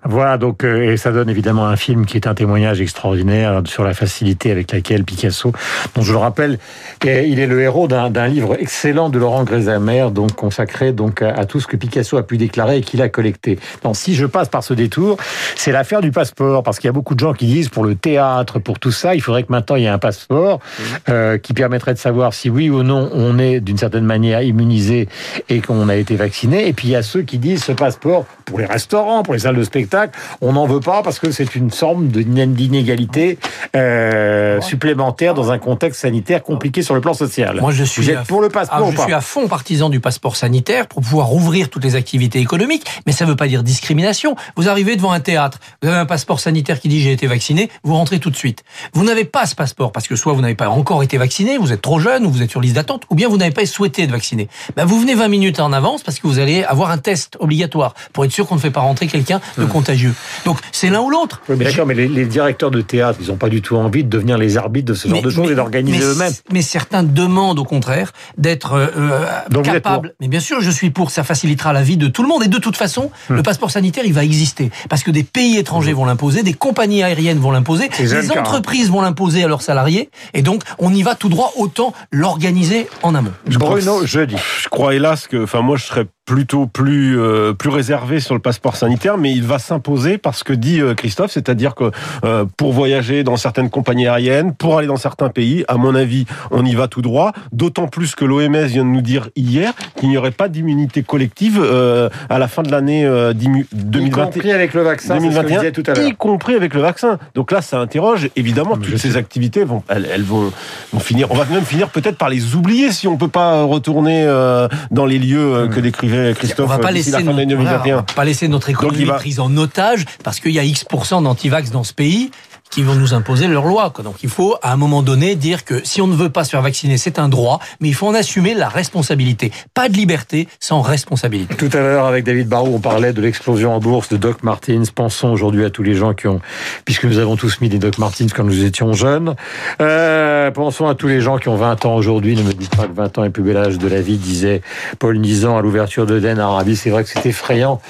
Voilà, 0.09 0.39
donc, 0.39 0.65
euh, 0.65 0.93
et 0.93 0.97
ça 0.97 1.11
donne 1.13 1.29
évidemment 1.29 1.67
un 1.67 1.77
film 1.77 2.07
qui 2.07 2.17
est 2.17 2.27
un 2.27 2.35
témoignage 2.35 2.81
extraordinaire 2.81 3.63
sur 3.67 3.85
la 3.85 3.95
facilité 3.95 4.51
avec 4.51 4.73
laquelle 4.73 5.05
Picasso, 5.05 5.53
dont 5.95 6.03
je 6.03 6.13
le 6.13 6.19
rappelle, 6.19 6.59
est- 7.05 7.29
il 7.29 7.41
est 7.41 7.47
le 7.47 7.61
héros 7.61 7.89
d'un 7.89 8.29
livre 8.29 8.57
excellent 8.59 9.09
de 9.09 9.19
Laurent 9.19 9.45
Grésamer, 9.45 10.09
donc 10.13 10.33
consacré 10.35 10.93
donc 10.93 11.23
à, 11.23 11.31
à 11.31 11.45
tout 11.45 11.61
ce 11.61 11.67
que 11.67 11.77
Picasso 11.77 12.17
a 12.17 12.23
pu 12.27 12.37
déclarer 12.37 12.79
et 12.79 12.81
qu'il 12.83 13.03
a 13.03 13.09
collecté. 13.09 13.59
Donc, 13.83 13.97
si 13.97 14.15
je 14.15 14.27
passe 14.27 14.49
par 14.49 14.63
ce 14.63 14.75
détour, 14.75 15.17
c'est 15.57 15.73
l'affaire 15.73 16.01
du 16.01 16.11
passeport, 16.13 16.63
parce 16.63 16.79
qu'il 16.79 16.89
y 16.89 16.91
a 16.91 16.93
beaucoup 16.93 17.15
de 17.15 17.21
gens 17.21 17.33
qui 17.33 17.47
disent 17.47 17.69
pour 17.69 17.85
le 17.85 17.95
théâtre, 17.95 18.59
pour 18.59 18.79
tout 18.79 18.93
ça, 18.93 19.15
il 19.15 19.21
faudrait 19.21 19.43
que 19.43 19.51
maintenant 19.53 19.77
il 19.77 19.83
y 19.83 19.87
ait 19.87 19.89
un 19.89 19.99
passeport 19.99 20.61
euh, 21.09 21.39
qui 21.39 21.53
permettrait 21.53 21.95
de 21.95 21.99
savoir 21.99 22.33
si 22.35 22.49
oui 22.51 22.71
ou 22.71 22.83
non 22.83 23.11
on 23.13 23.39
est 23.39 23.61
d'une 23.61 23.79
certaine 23.79 24.05
manière 24.05 24.43
immunisé 24.43 25.09
et 25.49 25.61
qu'on 25.61 25.89
a 25.89 25.97
été 25.97 26.17
vacciné. 26.17 26.69
Et 26.69 26.73
puis 26.73 26.89
il 26.89 26.91
y 26.93 26.97
a 26.97 27.03
ceux 27.03 27.23
qui 27.23 27.39
disent 27.39 27.65
ce 27.65 27.73
passeport 27.73 28.25
pour 28.45 28.59
les 28.61 28.67
restaurants, 28.67 29.23
pour 29.23 29.35
les 29.35 29.41
salles 29.41 29.57
de 29.57 29.65
spectacle, 29.65 29.96
on 30.41 30.53
n'en 30.53 30.67
veut 30.67 30.81
pas 30.81 31.03
parce 31.03 31.19
que 31.19 31.31
c'est 31.31 31.55
une 31.55 31.71
forme 31.71 32.09
de- 32.09 32.23
d'inégalité 32.23 33.39
euh, 33.75 34.61
supplémentaire 34.61 35.35
dans 35.35 35.51
un 35.51 35.59
contexte 35.59 36.01
sanitaire 36.03 36.43
compliqué 36.43 36.83
sur 36.83 36.95
le 36.95 37.01
plan 37.01 37.15
social. 37.15 37.61
Moi, 37.61 37.73
je 37.73 37.85
suis 37.85 38.03
Vous 38.03 38.11
êtes 38.11 38.17
à- 38.19 38.23
pour 38.25 38.41
le 38.41 38.49
passeport 38.49 38.79
Ah, 38.79 38.83
ou 38.85 38.91
je 38.93 38.97
pas 38.97 39.05
suis 39.05 39.13
à 39.13 39.21
fond 39.21 39.49
partisan 39.49 39.89
du 39.89 40.01
passeport 40.01 40.37
sanitaire 40.37 40.87
pour 40.87 41.03
pouvoir 41.03 41.33
ouvrir 41.33 41.69
toutes 41.69 41.85
les 41.85 41.95
activités 41.95 42.39
économiques, 42.41 42.85
mais 43.07 43.13
ça 43.13 43.25
ne 43.25 43.31
veut 43.31 43.37
pas 43.37 43.49
dire 43.49 43.63
discrimination. 43.63 44.37
Vous 44.57 44.69
arrivez 44.69 44.97
devant 44.97 45.13
un 45.13 45.21
théâtre, 45.21 45.59
vous 45.83 45.89
avez 45.89 45.99
un 45.99 46.07
passeport 46.07 46.41
sanitaire 46.41 46.81
qui 46.81 46.89
dit 46.89 47.01
j'ai 47.01 47.13
été 47.13 47.27
vacciné, 47.27 47.71
vous 47.85 47.95
rentrez 47.95 48.19
tout 48.19 48.31
de 48.31 48.37
suite. 48.37 48.65
Vous 48.95 49.05
n'avez 49.05 49.25
pas 49.25 49.47
ce 49.47 49.55
passeport 49.55 49.93
parce 49.93 50.09
que 50.09 50.17
soit 50.17 50.33
vous 50.33 50.41
n'avez 50.41 50.55
pas 50.55 50.69
encore 50.69 51.03
été 51.03 51.19
vacciné, 51.19 51.59
vous 51.59 51.73
êtes 51.73 51.83
trop 51.83 51.99
jeune 51.99 52.27
ou 52.27 52.31
vous 52.31 52.43
êtes 52.43 52.51
sur 52.51 52.61
liste 52.61 52.75
d'attente, 52.77 53.03
ou 53.11 53.15
bien 53.15 53.29
vous 53.29 53.37
n'avez 53.37 53.51
pas 53.53 53.65
souhaité 53.67 54.03
être 54.03 54.11
vacciné. 54.11 54.49
Ben, 54.77 54.85
vous 54.85 54.99
venez 55.01 55.15
20 55.15 55.29
minutes 55.29 55.61
en 55.61 55.73
avance 55.73 56.03
parce 56.03 56.19
que 56.19 56.27
vous 56.27 56.39
allez 56.39 56.65
avoir 56.65 56.91
un 56.91 56.99
test 56.99 57.37
obligatoire 57.41 57.95
pour 58.13 58.25
être 58.25 58.33
sûr 58.33 58.47
qu'on 58.47 58.55
ne 58.57 58.61
fait 58.61 58.71
pas 58.71 58.81
rentrer 58.81 59.07
quelqu'un 59.07 59.41
de 59.59 59.65
Hmm. 59.65 59.69
Contagieux. 59.87 60.15
Donc 60.45 60.59
c'est 60.73 60.91
l'un 60.91 61.01
ou 61.01 61.11
l'autre. 61.11 61.41
Oui, 61.49 61.57
mais 61.59 61.65
d'accord, 61.67 61.87
mais 61.87 61.95
les, 61.95 62.09
les 62.09 62.27
directeurs 62.27 62.71
de 62.71 62.81
théâtre, 62.81 63.19
ils 63.23 63.29
n'ont 63.29 63.37
pas 63.37 63.49
du 63.49 63.63
tout 63.63 63.77
envie 63.77 64.03
de 64.05 64.09
devenir 64.09 64.37
les 64.39 64.57
arbitres 64.57 64.87
de 64.89 64.95
ce 64.95 65.09
genre 65.09 65.19
Mais- 65.19 65.23
de 65.23 65.31
choses 65.31 65.51
et 65.51 65.55
d'organiser 65.55 65.99
mais- 65.99 66.05
eux-mêmes. 66.05 66.33
Mais 66.53 66.63
certains 66.63 67.03
demandent 67.03 67.59
au 67.59 67.65
contraire 67.65 68.13
d'être 68.37 68.73
euh, 68.75 68.89
euh, 68.97 69.63
capables. 69.63 70.15
Mais 70.21 70.29
bien 70.29 70.41
sûr, 70.41 70.61
je 70.61 70.71
suis 70.71 70.91
pour. 70.91 71.11
Ça 71.11 71.23
facilitera 71.25 71.73
la 71.73 71.83
vie 71.83 71.97
de 71.97 72.09
tout 72.09 72.23
le 72.23 72.29
monde. 72.29 72.43
Et 72.45 72.49
de 72.49 72.59
toute 72.59 72.77
façon, 72.77 73.11
Hmm. 73.31 73.35
le 73.37 73.43
passeport 73.43 73.71
sanitaire, 73.71 74.05
il 74.05 74.13
va 74.13 74.25
exister 74.25 74.71
parce 74.89 75.03
que 75.03 75.11
des 75.11 75.23
pays 75.23 75.57
étrangers 75.59 75.93
vont 75.93 76.05
l'imposer, 76.05 76.43
des 76.43 76.53
compagnies 76.55 77.03
aériennes 77.03 77.39
vont 77.39 77.51
l'imposer, 77.53 77.89
des 77.99 78.15
hein. 78.15 78.41
entreprises 78.41 78.91
vont 78.91 79.01
l'imposer 79.03 79.45
à 79.45 79.49
leurs 79.49 79.63
salariés. 79.63 80.11
Et 80.35 80.43
donc, 80.43 80.63
on 80.79 80.93
y 80.93 81.03
va 81.03 81.15
tout 81.15 81.29
droit. 81.29 81.53
Autant 81.57 81.93
l'organiser 82.11 82.89
en 83.03 83.15
amont. 83.15 83.33
Bruno, 83.47 84.05
jeudi. 84.05 84.37
Je 84.63 84.69
crois 84.69 84.95
hélas 84.95 85.27
que, 85.29 85.45
enfin 85.45 85.61
moi 85.63 85.77
je 85.77 85.85
serais 85.85 86.07
plutôt 86.27 86.67
plus 86.67 87.19
euh, 87.19 87.53
plus 87.55 87.71
réservé 87.71 88.21
sur 88.21 88.35
le 88.35 88.41
passeport 88.41 88.77
sanitaire, 88.77 89.17
mais 89.17 89.33
il 89.33 89.45
va 89.45 89.59
s'imposer 89.59 90.19
parce 90.19 90.43
que 90.43 90.53
dit 90.53 90.81
euh, 90.81 90.95
Christophe, 90.95 91.31
c'est-à-dire 91.31 91.75
que 91.77 91.91
euh, 92.25 92.45
pour 92.57 92.73
voyager 92.73 93.23
dans 93.23 93.37
certaines 93.37 93.71
compagnies 93.71 94.09
aériennes, 94.09 94.53
pour 94.53 94.77
aller 94.77 94.89
dans 94.89 94.97
certains 94.97 95.29
pays, 95.29 95.65
à 95.69 95.77
mon 95.77 95.95
avis, 95.95 96.27
on 96.51 96.65
y 96.67 96.75
va 96.75 96.89
tout 96.89 97.01
droit. 97.01 97.33
D'autant 97.53 97.87
plus 97.87 98.15
que 98.17 98.25
l'OMS 98.25 98.65
vient 98.67 98.85
de 98.85 98.91
nous 98.91 99.01
dire 99.03 99.29
hier 99.37 99.73
qu'il 99.99 100.09
n'y 100.09 100.19
aurait 100.19 100.33
pas 100.33 100.49
d'immunité 100.49 101.03
collective 101.05 101.61
euh, 101.63 102.09
à 102.29 102.39
la 102.39 102.49
fin 102.49 102.63
de 102.63 102.71
l'année 102.73 103.07
euh, 103.07 103.33
d'immu- 103.33 103.67
Y 103.73 103.77
2021 103.77 104.25
compris 104.27 104.53
avec 104.53 104.75
le 104.75 104.83
vaccin, 104.83 105.15
c'est 105.15 105.21
ce 105.21 105.27
que 105.27 105.31
je 105.31 105.41
2021, 105.41 105.59
disais 105.61 105.73
tout 105.73 105.83
à 105.87 105.95
l'heure. 105.95 106.09
y 106.09 106.15
compris 106.17 106.55
avec 106.57 106.75
le 106.75 106.81
vaccin. 106.81 107.19
Donc 107.37 107.53
là, 107.53 107.63
ça 107.63 107.79
interroge. 107.79 108.29
Évidemment, 108.35 108.77
Mais 108.77 108.85
toutes 108.87 108.99
ces 108.99 109.13
sais. 109.13 109.17
activités 109.17 109.63
vont, 109.63 109.85
elles, 109.89 110.09
elles 110.13 110.25
vont, 110.25 110.51
vont 110.93 110.99
finir. 111.01 111.29
On 111.31 111.35
va 111.37 111.45
même 111.45 111.65
finir 111.65 111.89
peut-être 111.89 112.17
par 112.19 112.29
les 112.31 112.57
oublier 112.57 112.91
si 112.91 113.07
on 113.07 113.17
peut 113.17 113.29
pas 113.29 113.63
retourner 113.63 114.25
euh, 114.27 114.67
dans 114.91 115.07
les 115.07 115.21
lieux 115.21 115.55
euh, 115.55 115.69
que 115.69 115.79
décrivait 115.79 116.16
Christophe. 116.35 116.67
on 116.67 116.69
va 116.69 116.79
pas 116.79 116.91
laisser 116.91 117.11
la 117.11 117.19
fin 117.19 117.25
de 117.25 117.31
l'année 117.31 117.47
notre, 117.55 117.63
voilà, 117.63 117.79
2021. 117.79 117.95
on 117.95 117.99
va 117.99 118.03
pas 118.15 118.25
laisser 118.25 118.49
notre 118.49 118.69
économie 118.71 119.05
va- 119.05 119.15
prise 119.15 119.41
en 119.41 119.55
otage 119.57 120.05
parce 120.25 120.41
qu'il 120.41 120.53
y 120.53 120.59
a 120.59 120.65
X% 120.65 121.23
d'antivax 121.23 121.71
dans 121.71 121.85
ce 121.85 121.93
pays. 121.93 122.31
Qui 122.71 122.83
vont 122.83 122.95
nous 122.95 123.15
imposer 123.15 123.47
leurs 123.49 123.67
lois. 123.67 123.91
Quoi. 123.91 124.05
Donc 124.05 124.17
il 124.23 124.29
faut 124.29 124.57
à 124.63 124.73
un 124.73 124.77
moment 124.77 125.03
donné 125.03 125.35
dire 125.35 125.65
que 125.65 125.81
si 125.85 126.01
on 126.01 126.07
ne 126.07 126.15
veut 126.15 126.31
pas 126.31 126.45
se 126.45 126.51
faire 126.51 126.63
vacciner, 126.63 126.99
c'est 126.99 127.19
un 127.19 127.29
droit, 127.29 127.61
mais 127.81 127.89
il 127.89 127.95
faut 127.95 128.07
en 128.07 128.15
assumer 128.15 128.55
la 128.55 128.69
responsabilité. 128.69 129.53
Pas 129.75 129.89
de 129.89 129.95
liberté 129.95 130.49
sans 130.61 130.81
responsabilité. 130.81 131.55
Tout 131.55 131.71
à 131.73 131.81
l'heure, 131.81 132.07
avec 132.07 132.25
David 132.25 132.49
Barrault, 132.49 132.73
on 132.75 132.81
parlait 132.81 133.13
de 133.13 133.21
l'explosion 133.21 133.75
en 133.75 133.81
bourse 133.81 134.09
de 134.09 134.17
Doc 134.17 134.43
Martens. 134.43 134.91
Pensons 134.95 135.29
aujourd'hui 135.29 135.65
à 135.65 135.71
tous 135.71 135.83
les 135.83 135.95
gens 135.95 136.15
qui 136.15 136.27
ont, 136.27 136.41
puisque 136.85 137.05
nous 137.05 137.19
avons 137.19 137.37
tous 137.37 137.61
mis 137.61 137.69
des 137.69 137.79
Doc 137.79 137.99
Martens 137.99 138.33
quand 138.35 138.45
nous 138.45 138.65
étions 138.65 138.93
jeunes. 138.93 139.37
Euh, 139.81 140.51
pensons 140.51 140.89
à 140.89 140.95
tous 140.95 141.09
les 141.09 141.21
gens 141.21 141.39
qui 141.39 141.49
ont 141.49 141.57
20 141.57 141.87
ans 141.87 141.95
aujourd'hui. 141.95 142.37
Ne 142.37 142.43
me 142.43 142.53
dites 142.53 142.75
pas 142.75 142.87
que 142.87 142.95
20 142.95 143.19
ans 143.19 143.25
est 143.25 143.31
plus 143.31 143.43
bel 143.43 143.57
âge 143.57 143.79
de 143.79 143.89
la 143.89 144.01
vie, 144.01 144.17
disait 144.17 144.63
Paul 144.99 145.19
Nizan 145.19 145.57
à 145.57 145.63
l'ouverture 145.63 146.07
de 146.07 146.19
Den 146.19 146.39
Arabie. 146.39 146.77
C'est 146.77 146.91
vrai 146.91 147.05
que 147.05 147.11
c'est 147.11 147.27
effrayant 147.27 147.81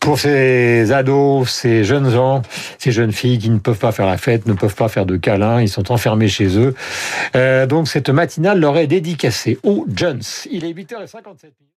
pour 0.00 0.18
ces 0.18 0.92
ados, 0.92 1.48
ces 1.48 1.84
jeunes 1.84 2.10
gens, 2.10 2.42
ces 2.78 2.92
jeunes 2.92 3.12
filles 3.12 3.38
qui 3.38 3.50
ne 3.50 3.58
peuvent 3.58 3.78
pas 3.78 3.92
faire 3.92 4.06
la 4.06 4.17
fête, 4.18 4.46
ne 4.46 4.52
peuvent 4.52 4.74
pas 4.74 4.88
faire 4.88 5.06
de 5.06 5.16
câlins, 5.16 5.60
ils 5.60 5.68
sont 5.68 5.90
enfermés 5.90 6.28
chez 6.28 6.58
eux. 6.58 6.74
Euh, 7.34 7.66
donc 7.66 7.88
cette 7.88 8.10
matinale 8.10 8.60
leur 8.60 8.76
est 8.76 8.86
dédicacée 8.86 9.58
aux 9.62 9.86
Jones. 9.88 10.22
Il 10.50 10.64
est 10.64 10.72
8h57. 10.72 11.50